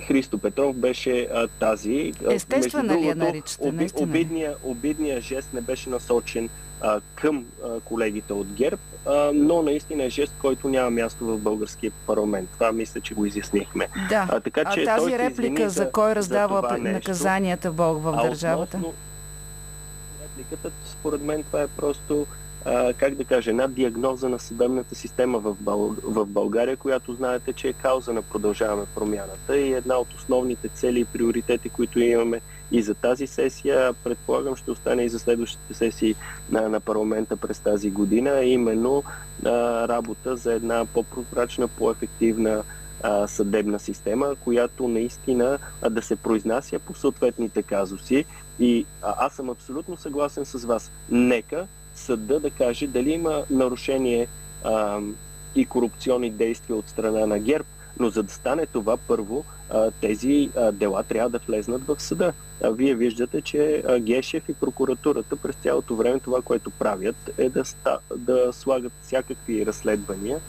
[0.07, 2.14] Христо Петров беше а, тази.
[2.30, 3.68] Естествена ли я наричате?
[3.68, 6.49] Оби, обидния, обидния жест не беше насочен
[6.82, 11.38] а, към а, колегите от ГЕРБ, а, но наистина е жест, който няма място в
[11.38, 12.49] българския парламент.
[12.53, 13.88] Това мисля, че го изяснихме.
[14.09, 14.28] Да.
[14.32, 18.78] А, така, че а тази реплика за кой раздава за наказанията Бог в държавата?
[18.78, 18.93] Относно
[20.24, 22.26] репликата, според мен това е просто
[22.66, 25.95] а, как да кажа, една диагноза на съдебната система в, Бъл...
[26.03, 30.99] в България, която знаете, че е кауза на продължаваме промяната и една от основните цели
[30.99, 32.41] и приоритети, които имаме
[32.72, 36.16] и за тази сесия, предполагам ще остане и за следващите сесии
[36.49, 39.03] на, на парламента през тази година, именно
[39.45, 39.49] а,
[39.88, 42.64] работа за една по-прозрачна, по-ефективна
[43.28, 45.59] съдебна система, която наистина
[45.89, 48.26] да се произнася по съответните казуси.
[48.59, 50.91] И аз съм абсолютно съгласен с вас.
[51.09, 54.27] Нека съда да каже дали има нарушение
[54.63, 54.99] а,
[55.55, 57.65] и корупционни действия от страна на ГЕРБ,
[57.99, 62.33] но за да стане това, първо, а, тези а, дела трябва да влезнат в съда.
[62.63, 67.49] А, вие виждате, че а, Гешев и прокуратурата през цялото време това, което правят, е
[67.49, 70.39] да, ста, да слагат всякакви разследвания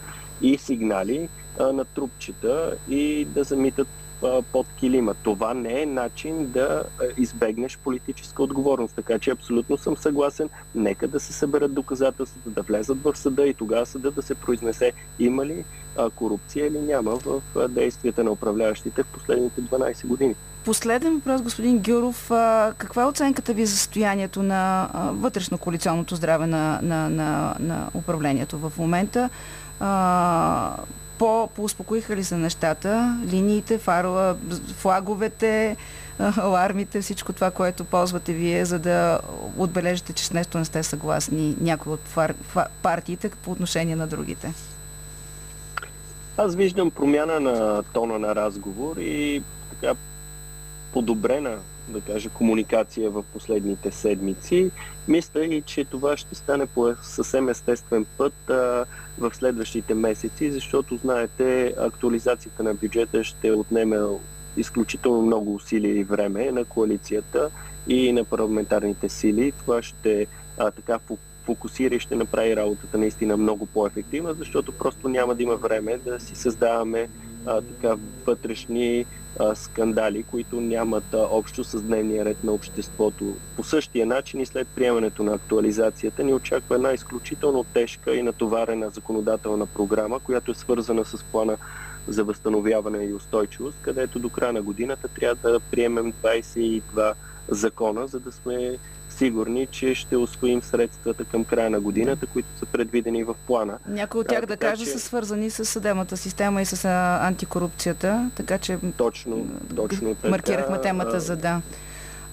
[0.43, 1.29] и сигнали
[1.59, 3.89] а, на трупчета и да замитат
[4.53, 5.15] под килима.
[5.15, 6.83] Това не е начин да
[7.17, 8.95] избегнеш политическа отговорност.
[8.95, 10.49] Така че абсолютно съм съгласен.
[10.75, 14.93] Нека да се съберат доказателствата, да влезат в съда и тогава съда да се произнесе
[15.19, 15.65] има ли
[16.15, 20.35] корупция или няма в действията на управляващите в последните 12 години.
[20.65, 22.27] Последен въпрос, господин Гюров.
[22.79, 28.73] Каква е оценката ви за състоянието на вътрешно-коалиционното здраве на, на, на, на управлението в
[28.79, 29.31] момента?
[31.19, 33.19] По-успокоиха ли се нещата?
[33.27, 34.37] Линиите, фарола,
[34.77, 35.77] флаговете,
[36.19, 39.21] алармите, всичко това, което ползвате вие, за да
[39.59, 42.35] отбележите, че с нещо не сте съгласни някои от фар...
[42.83, 44.53] партиите по отношение на другите?
[46.37, 49.95] Аз виждам промяна на тона на разговор и така
[50.93, 51.59] подобрена
[51.89, 54.71] да кажа, комуникация в последните седмици.
[55.09, 58.85] Мисля и, че това ще стане по съвсем естествен път а,
[59.19, 63.99] в следващите месеци, защото, знаете, актуализацията на бюджета ще отнеме
[64.57, 67.51] изключително много усилия и време на коалицията
[67.89, 69.53] и на парламентарните сили.
[69.53, 70.27] Това ще
[70.59, 70.99] а, така
[71.45, 76.21] фокусира и ще направи работата наистина много по-ефективна, защото просто няма да има време да
[76.21, 77.09] си създаваме
[77.47, 79.07] а, така вътрешни
[79.39, 83.37] а, скандали, които нямат а, общо с дневния ред на обществото.
[83.57, 88.91] По същия начин и след приемането на актуализацията ни очаква една изключително тежка и натоварена
[88.91, 91.57] законодателна програма, която е свързана с плана
[92.09, 97.13] за възстановяване и устойчивост, където до края на годината трябва да приемем 22
[97.49, 98.79] закона, за да сме
[99.15, 103.79] сигурни, че ще освоим средствата към края на годината, които са предвидени в плана.
[103.89, 104.91] Някои от тях, а, да кажа, че...
[104.91, 106.85] са свързани с съдебната система и с
[107.23, 109.47] антикорупцията, така че точно,
[109.77, 111.63] точно маркирахме така, темата за да.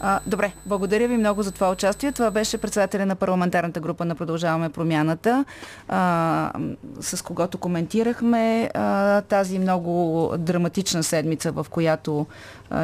[0.04, 2.12] А, добре, благодаря ви много за това участие.
[2.12, 5.46] Това беше председателя на парламентарната група на Продължаваме промяната,
[5.88, 6.52] а,
[7.00, 12.26] с когото коментирахме а, тази много драматична седмица, в която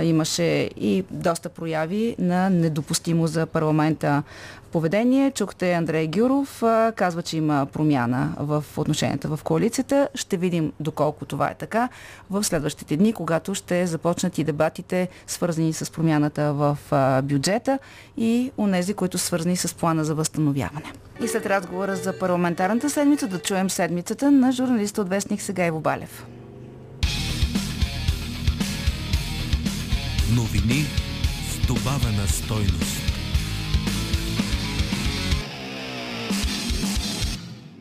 [0.04, 0.44] имаше
[0.76, 4.24] и доста прояви на недопустимо за парламента
[4.72, 5.32] поведение.
[5.32, 6.64] Чухте Андрей Гюров,
[6.96, 10.08] казва, че има промяна в отношенията в коалицията.
[10.16, 11.90] Ще видим доколко това е така
[12.30, 16.78] в следващите дни, когато ще започнат и дебатите, свързани с промяната в
[17.24, 17.80] бюджета
[18.18, 20.94] и онези, които свързани с плана за възстановяване.
[21.24, 25.80] И след разговора за парламентарната седмица да чуем седмицата на журналиста от Вестник Сега Иво
[25.80, 26.26] Балев.
[30.36, 30.86] Новини
[31.51, 33.07] с добавена стойност.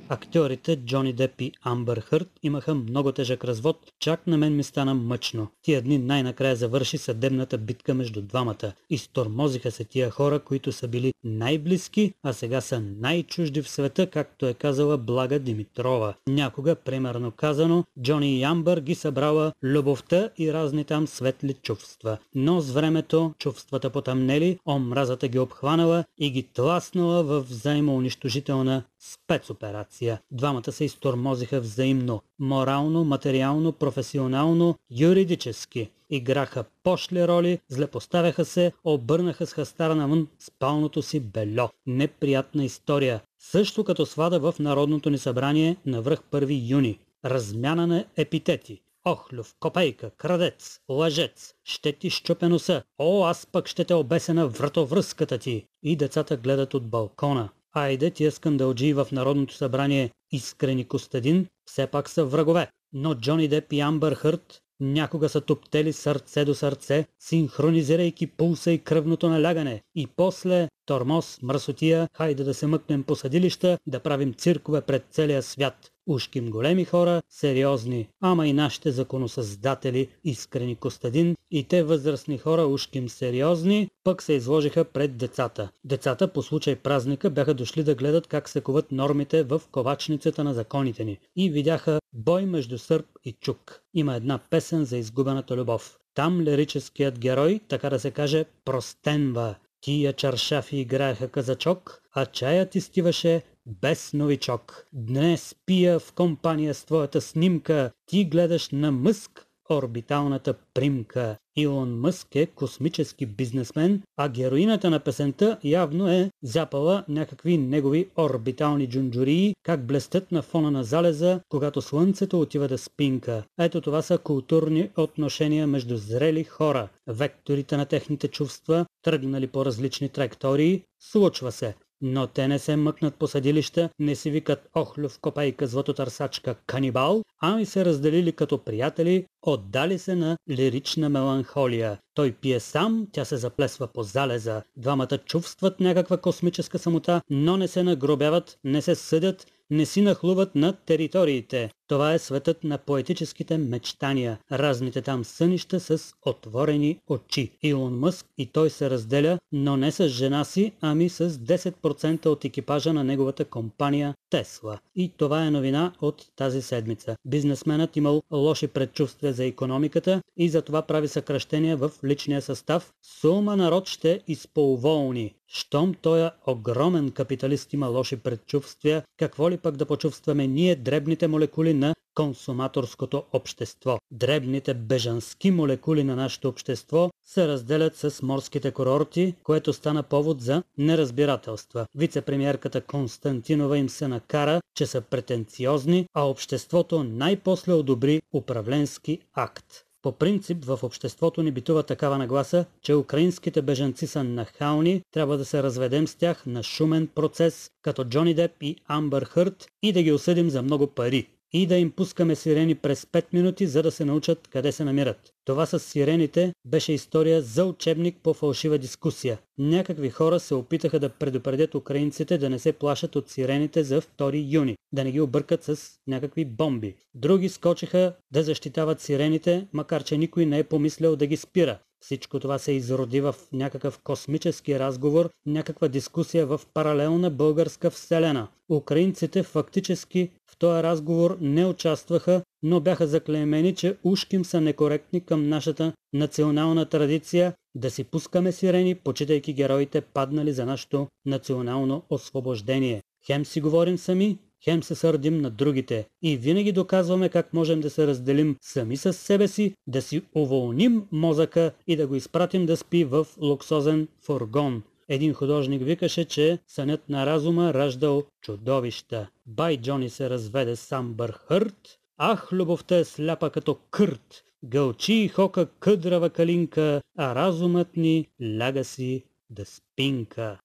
[0.09, 4.95] Актьорите Джони Деп и Амбър Хърт имаха много тежък развод, чак на мен ми стана
[4.95, 5.49] мъчно.
[5.63, 8.73] Тия дни най-накрая завърши съдебната битка между двамата.
[8.91, 14.47] Изтормозиха се тия хора, които са били най-близки, а сега са най-чужди в света, както
[14.47, 16.15] е казала Блага Димитрова.
[16.29, 22.19] Някога, примерно казано, Джони и Амбър ги събрала любовта и разни там светли чувства.
[22.35, 30.21] Но с времето чувствата потъмнели, омразата ги обхванала и ги тласнала в взаимоунищожителна спецоперация.
[30.31, 32.23] Двамата се изтормозиха взаимно.
[32.39, 35.91] Морално, материално, професионално, юридически.
[36.11, 41.69] Играха пошли роли, злепоставяха се, обърнаха с хастара навън спалното си бельо.
[41.87, 43.21] Неприятна история.
[43.39, 46.99] Също като свада в Народното ни събрание на връх 1 юни.
[47.25, 48.81] Размяна на епитети.
[49.05, 52.83] Охлюв, копейка, крадец, лъжец, ще ти щупе носа.
[52.99, 55.65] О, аз пък ще те обеся на вратовръзката ти.
[55.83, 57.49] И децата гледат от балкона.
[57.77, 62.69] Айде, тия скандалджи в Народното събрание Искрени Костадин все пак са врагове.
[62.93, 68.79] Но Джони Деп и Амбър Хърт някога са топтели сърце до сърце, синхронизирайки пулса и
[68.79, 69.83] кръвното налягане.
[69.95, 75.43] И после Тормоз, мръсотия, хайде да се мъкнем по съдилища, да правим циркове пред целия
[75.43, 75.93] свят.
[76.09, 83.09] Ушким големи хора, сериозни, ама и нашите законосъздатели, искрени Костадин и те възрастни хора, ушким
[83.09, 85.69] сериозни, пък се изложиха пред децата.
[85.85, 90.55] Децата по случай празника бяха дошли да гледат как се коват нормите в ковачницата на
[90.55, 93.81] законите ни и видяха бой между сърп и чук.
[93.95, 95.99] Има една песен за изгубената любов.
[96.15, 99.55] Там лирическият герой, така да се каже, простенва.
[99.87, 104.87] Тия чаршафи играеха казачок, а чаят изтиваше без новичок.
[104.93, 111.37] Днес пия в компания с твоята снимка, ти гледаш на Мъск орбиталната примка.
[111.57, 118.89] Илон Мъск е космически бизнесмен, а героината на песента явно е запала някакви негови орбитални
[118.89, 123.43] джунджурии, как блестят на фона на залеза, когато слънцето отива да спинка.
[123.61, 126.89] Ето това са културни отношения между зрели хора.
[127.07, 131.75] Векторите на техните чувства, тръгнали по различни траектории, случва се.
[132.01, 137.67] Но те не се мъкнат по съдилища, не си викат Охлюв копейка златотърсачка канибал, ами
[137.67, 141.99] се разделили като приятели, отдали се на лирична меланхолия.
[142.15, 144.63] Той пие сам, тя се заплесва по залеза.
[144.77, 150.55] Двамата чувстват някаква космическа самота, но не се нагробяват, не се съдят, не си нахлуват
[150.55, 151.71] над териториите.
[151.89, 157.51] Това е светът на поетическите мечтания, разните там сънища с отворени очи.
[157.63, 162.45] Илон Мъск и той се разделя, но не с жена си, ами с 10% от
[162.45, 164.79] екипажа на неговата компания Тесла.
[164.97, 167.17] И това е новина от тази седмица.
[167.25, 172.93] Бизнесменът имал лоши предчувствия за економиката и затова прави съкръщения в личния състав.
[173.21, 175.35] Сума народ ще изполволни.
[175.49, 181.75] Щом той огромен капиталист има лоши предчувствия, какво ли пък да почувстваме ние дребните молекули
[181.77, 183.99] на консуматорското общество.
[184.11, 190.63] Дребните бежански молекули на нашето общество се разделят с морските курорти, което стана повод за
[190.79, 191.87] неразбирателства.
[191.95, 199.83] Вицепремьерката Константинова им се накара, че са претенциозни, а обществото най-после одобри управленски акт.
[200.03, 205.45] По принцип в обществото ни битува такава нагласа, че украинските бежанци са нахални, трябва да
[205.45, 210.03] се разведем с тях на шумен процес, като Джони Деп и Амбър Хърт и да
[210.03, 213.91] ги осъдим за много пари и да им пускаме сирени през 5 минути, за да
[213.91, 215.33] се научат къде се намират.
[215.45, 219.39] Това с сирените беше история за учебник по фалшива дискусия.
[219.59, 224.53] Някакви хора се опитаха да предупредят украинците да не се плашат от сирените за 2
[224.53, 226.95] юни, да не ги объркат с някакви бомби.
[227.15, 231.79] Други скочиха да защитават сирените, макар че никой не е помислял да ги спира.
[232.01, 238.49] Всичко това се изроди в някакъв космически разговор, някаква дискусия в паралелна българска вселена.
[238.71, 245.49] Украинците фактически в този разговор не участваха, но бяха заклеймени, че ушким са некоректни към
[245.49, 253.03] нашата национална традиция да си пускаме сирени, почитайки героите паднали за нашето национално освобождение.
[253.27, 257.91] Хем си говорим сами, хем се сърдим на другите и винаги доказваме как можем да
[257.91, 262.77] се разделим сами с себе си, да си уволним мозъка и да го изпратим да
[262.77, 264.83] спи в луксозен фургон.
[265.09, 269.29] Един художник викаше, че сънят на разума раждал чудовища.
[269.47, 271.99] Бай Джони се разведе с Амбър Хърт.
[272.19, 274.43] Ах, любовта е сляпа като кърт.
[274.65, 280.59] Гълчи и хока къдрава калинка, а разумът ни ляга си да спинка.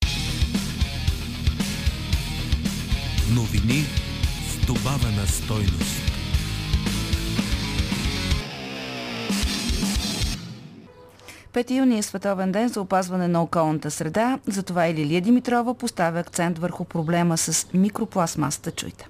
[3.35, 3.83] Новини
[4.49, 6.01] с добавена стойност.
[11.53, 16.19] Пети юни е Световен ден за опазване на околната среда, затова и Лилия Димитрова поставя
[16.19, 18.71] акцент върху проблема с микропластмасата.
[18.71, 19.07] Чуйте.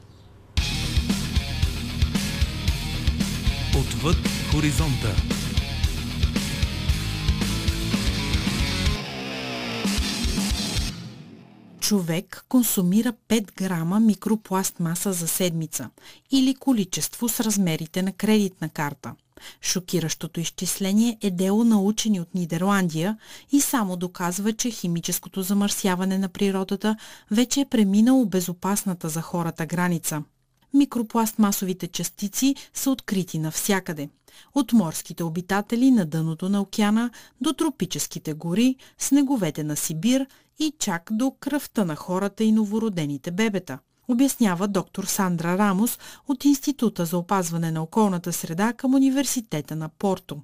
[3.80, 4.18] Отвъд
[4.52, 5.31] хоризонта.
[11.92, 15.90] Човек консумира 5 грама микропластмаса за седмица
[16.32, 19.16] или количество с размерите на кредитна карта.
[19.62, 23.18] Шокиращото изчисление е дело на учени от Нидерландия
[23.52, 26.96] и само доказва, че химическото замърсяване на природата
[27.32, 30.24] вече е преминало безопасната за хората граница.
[30.74, 34.10] Микропластмасовите частици са открити навсякъде.
[34.56, 37.10] От морските обитатели на дъното на океана
[37.42, 40.28] до тропическите гори, снеговете на Сибир
[40.60, 43.80] и чак до кръвта на хората и новородените бебета
[44.12, 50.42] обяснява доктор Сандра Рамос от Института за опазване на околната среда към Университета на Порто.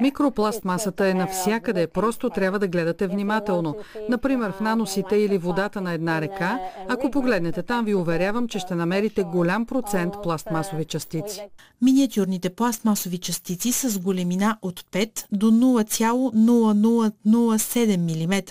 [0.00, 3.76] Микропластмасата е навсякъде, просто трябва да гледате внимателно.
[4.08, 6.58] Например, в наносите или водата на една река,
[6.88, 11.48] ако погледнете там, ви уверявам, че ще намерите голям процент пластмасови частици.
[11.82, 18.42] Миниатюрните пластмасови частици с големина от 5 до 0,0007 мм,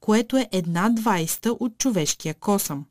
[0.00, 2.84] което е една двайста от човешкия косъм.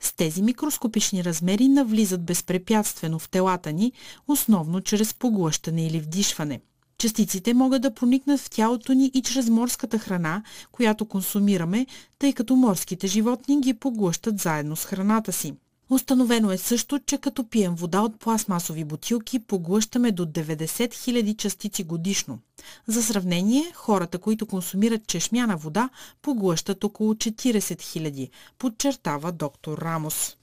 [0.00, 3.92] С тези микроскопични размери навлизат безпрепятствено в телата ни,
[4.28, 6.60] основно чрез поглъщане или вдишване.
[6.98, 10.42] Частиците могат да проникнат в тялото ни и чрез морската храна,
[10.72, 11.86] която консумираме,
[12.18, 15.54] тъй като морските животни ги поглъщат заедно с храната си.
[15.90, 21.84] Установено е също, че като пием вода от пластмасови бутилки, поглъщаме до 90 000 частици
[21.84, 22.38] годишно.
[22.86, 25.88] За сравнение, хората, които консумират чешмяна вода,
[26.22, 30.36] поглъщат около 40 000, подчертава доктор Рамос.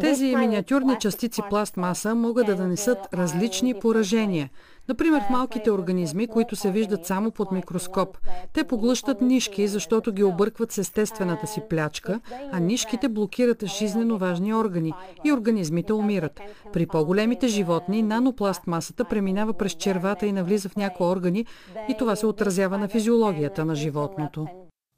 [0.00, 4.50] Тези миниатюрни частици пластмаса могат да нанесат различни поражения.
[4.90, 8.18] Например, в малките организми, които се виждат само под микроскоп.
[8.52, 12.20] Те поглъщат нишки, защото ги объркват с естествената си плячка,
[12.52, 14.92] а нишките блокират жизнено важни органи
[15.24, 16.40] и организмите умират.
[16.72, 21.46] При по-големите животни нанопластмасата преминава през червата и навлиза в някои органи
[21.88, 24.46] и това се отразява на физиологията на животното.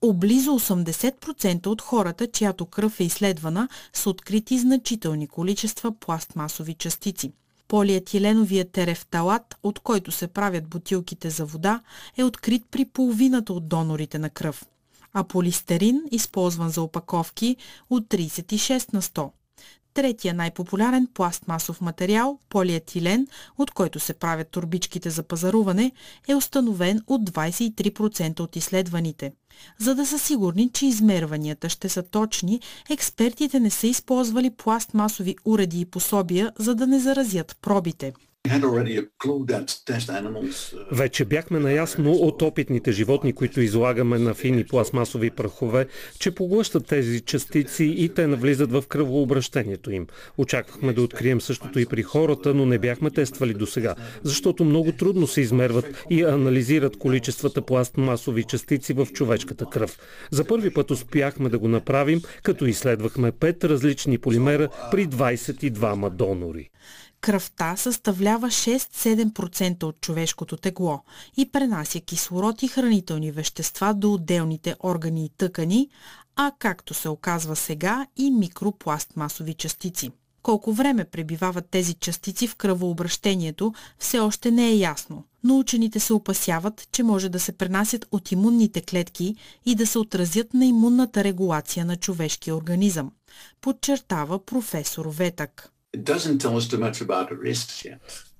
[0.02, 7.32] Облизо 80% от хората, чиято кръв е изследвана, са открити значителни количества пластмасови частици.
[7.72, 11.80] Полиетиленовият терефталат, от който се правят бутилките за вода,
[12.16, 14.64] е открит при половината от донорите на кръв,
[15.12, 17.56] а полистерин, използван за опаковки,
[17.90, 19.30] от 36 на 100.
[19.94, 23.26] Третия най-популярен пластмасов материал, полиетилен,
[23.58, 25.92] от който се правят турбичките за пазаруване,
[26.28, 29.32] е установен от 23% от изследваните.
[29.78, 32.60] За да са сигурни, че измерванията ще са точни,
[32.90, 38.12] експертите не са използвали пластмасови уреди и пособия, за да не заразят пробите.
[38.48, 39.34] Uh,
[40.92, 45.86] Вече бяхме наясно от опитните животни, които излагаме на фини пластмасови прахове,
[46.18, 50.06] че поглъщат тези частици и те навлизат в кръвообращението им.
[50.38, 54.92] Очаквахме да открием същото и при хората, но не бяхме тествали до сега, защото много
[54.92, 59.98] трудно се измерват и анализират количествата пластмасови частици в човешката кръв.
[60.30, 66.70] За първи път успяхме да го направим, като изследвахме пет различни полимера при 22 донори.
[67.22, 71.00] Кръвта съставлява 6-7% от човешкото тегло
[71.36, 75.88] и пренася кислород и хранителни вещества до отделните органи и тъкани,
[76.36, 80.10] а както се оказва сега и микропластмасови частици.
[80.42, 86.12] Колко време пребивават тези частици в кръвообращението, все още не е ясно, но учените се
[86.12, 89.36] опасяват, че може да се пренасят от имунните клетки
[89.66, 93.12] и да се отразят на имунната регулация на човешкия организъм,
[93.60, 95.71] подчертава професор Ветък.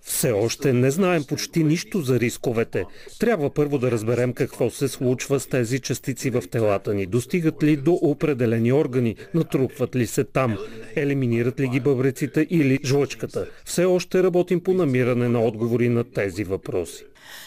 [0.04, 2.84] Все още не знаем почти нищо за рисковете.
[3.20, 7.06] Трябва първо да разберем какво се случва с тези частици в телата ни.
[7.06, 9.16] Достигат ли до определени органи?
[9.34, 10.58] Натрупват ли се там?
[10.96, 13.46] Елиминират ли ги бъбреците или жлъчката?
[13.64, 17.04] Все още работим по намиране на отговори на тези въпроси.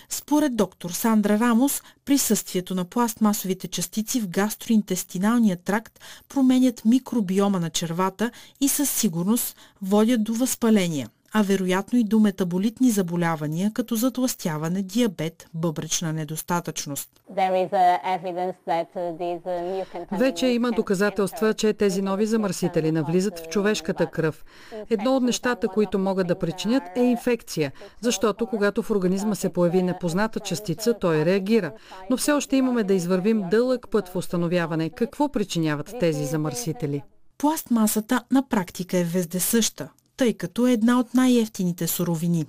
[0.10, 6.00] Според доктор Сандра Рамос, присъствието на пластмасовите частици в гастроинтестиналния тракт
[6.30, 8.32] променят микробиома на червата
[8.62, 15.48] и със сигурност водят до възпаления а вероятно и до метаболитни заболявания, като затластяване, диабет,
[15.54, 17.10] бъбречна недостатъчност.
[20.12, 24.46] Вече има доказателства, че тези нови замърсители навлизат в човешката кръв.
[24.90, 27.72] Едно от нещата, които могат да причинят е инфекция,
[28.02, 31.72] защото когато в организма се появи непозната частица, той реагира.
[32.10, 37.04] Но все още имаме да извървим дълъг път в установяване какво причиняват тези замърсители.
[37.38, 42.46] Пластмасата на практика е вездесъща тъй като е една от най-ефтините суровини.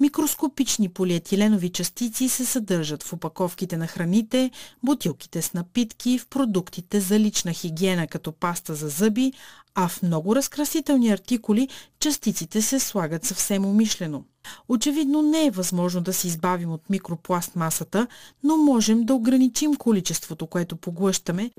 [0.00, 4.50] Микроскопични полиетиленови частици се съдържат в опаковките на храните,
[4.82, 9.32] бутилките с напитки, в продуктите за лична хигиена като паста за зъби,
[9.74, 11.68] а в много разкрасителни артикули
[12.00, 14.24] частиците се слагат съвсем умишлено.
[14.68, 18.06] Очевидно не е възможно да се избавим от микропластмасата,
[18.42, 21.50] но можем да ограничим количеството, което поглъщаме.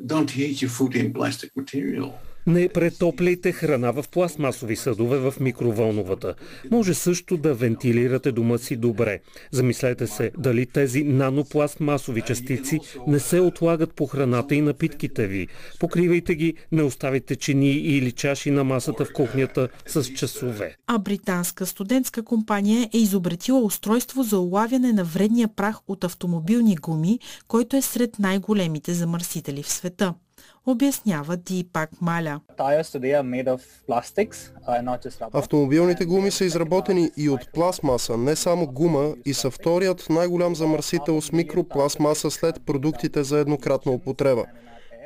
[2.47, 6.35] Не претопляйте храна в пластмасови съдове в микроволновата.
[6.71, 9.19] Може също да вентилирате дома си добре.
[9.51, 15.47] Замислете се дали тези нанопластмасови частици не се отлагат по храната и напитките ви.
[15.79, 20.75] Покривайте ги, не оставите чини или чаши на масата в кухнята с часове.
[20.87, 27.19] А британска студентска компания е изобретила устройство за улавяне на вредния прах от автомобилни гуми,
[27.47, 30.13] който е сред най-големите замърсители в света.
[30.65, 32.39] Обяснява Дипак Маля.
[35.33, 41.21] Автомобилните гуми са изработени и от пластмаса, не само гума и са вторият най-голям замърсител
[41.21, 44.45] с микропластмаса след продуктите за еднократна употреба.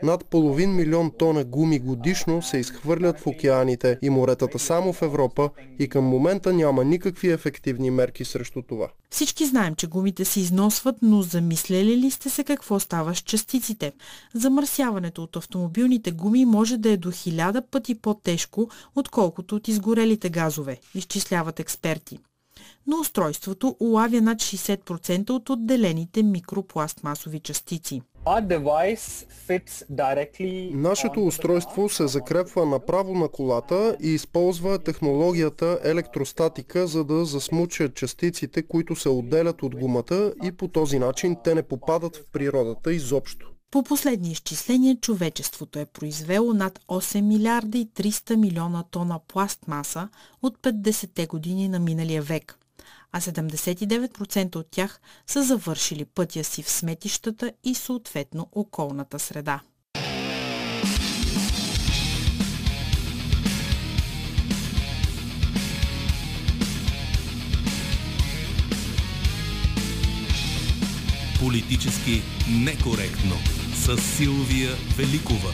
[0.03, 5.49] Над половин милион тона гуми годишно се изхвърлят в океаните и моретата само в Европа
[5.79, 8.87] и към момента няма никакви ефективни мерки срещу това.
[9.09, 13.91] Всички знаем, че гумите се износват, но замисляли ли сте се какво става с частиците?
[14.33, 20.77] Замърсяването от автомобилните гуми може да е до хиляда пъти по-тежко, отколкото от изгорелите газове,
[20.95, 22.19] изчисляват експерти
[22.87, 28.01] но устройството улавя над 60% от отделените микропластмасови частици.
[30.71, 38.63] Нашето устройство се закрепва направо на колата и използва технологията електростатика, за да засмуча частиците,
[38.63, 43.49] които се отделят от гумата и по този начин те не попадат в природата изобщо.
[43.71, 50.09] По последни изчисления, човечеството е произвело над 8 милиарда и 300 милиона тона пластмаса
[50.41, 52.58] от 50-те години на миналия век
[53.11, 59.61] а 79% от тях са завършили пътя си в сметищата и съответно околната среда.
[71.39, 73.35] Политически некоректно
[73.75, 75.53] с Силвия Великова.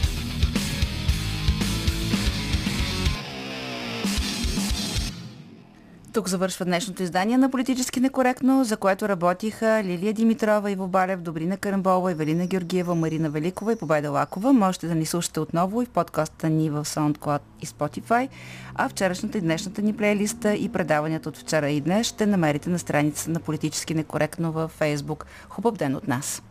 [6.16, 11.56] Тук завършва днешното издание на Политически некоректно, за което работиха Лилия Димитрова, Иво Балев, Добрина
[11.56, 14.52] Карамбова, Евелина Георгиева, Марина Великова и Победа Лакова.
[14.52, 18.28] Можете да ни слушате отново и в подкаста ни в SoundCloud и Spotify,
[18.74, 22.78] а вчерашната и днешната ни плейлиста и предаванията от вчера и днес ще намерите на
[22.78, 25.24] страницата на Политически некоректно във Facebook.
[25.48, 26.42] Хубав ден от нас!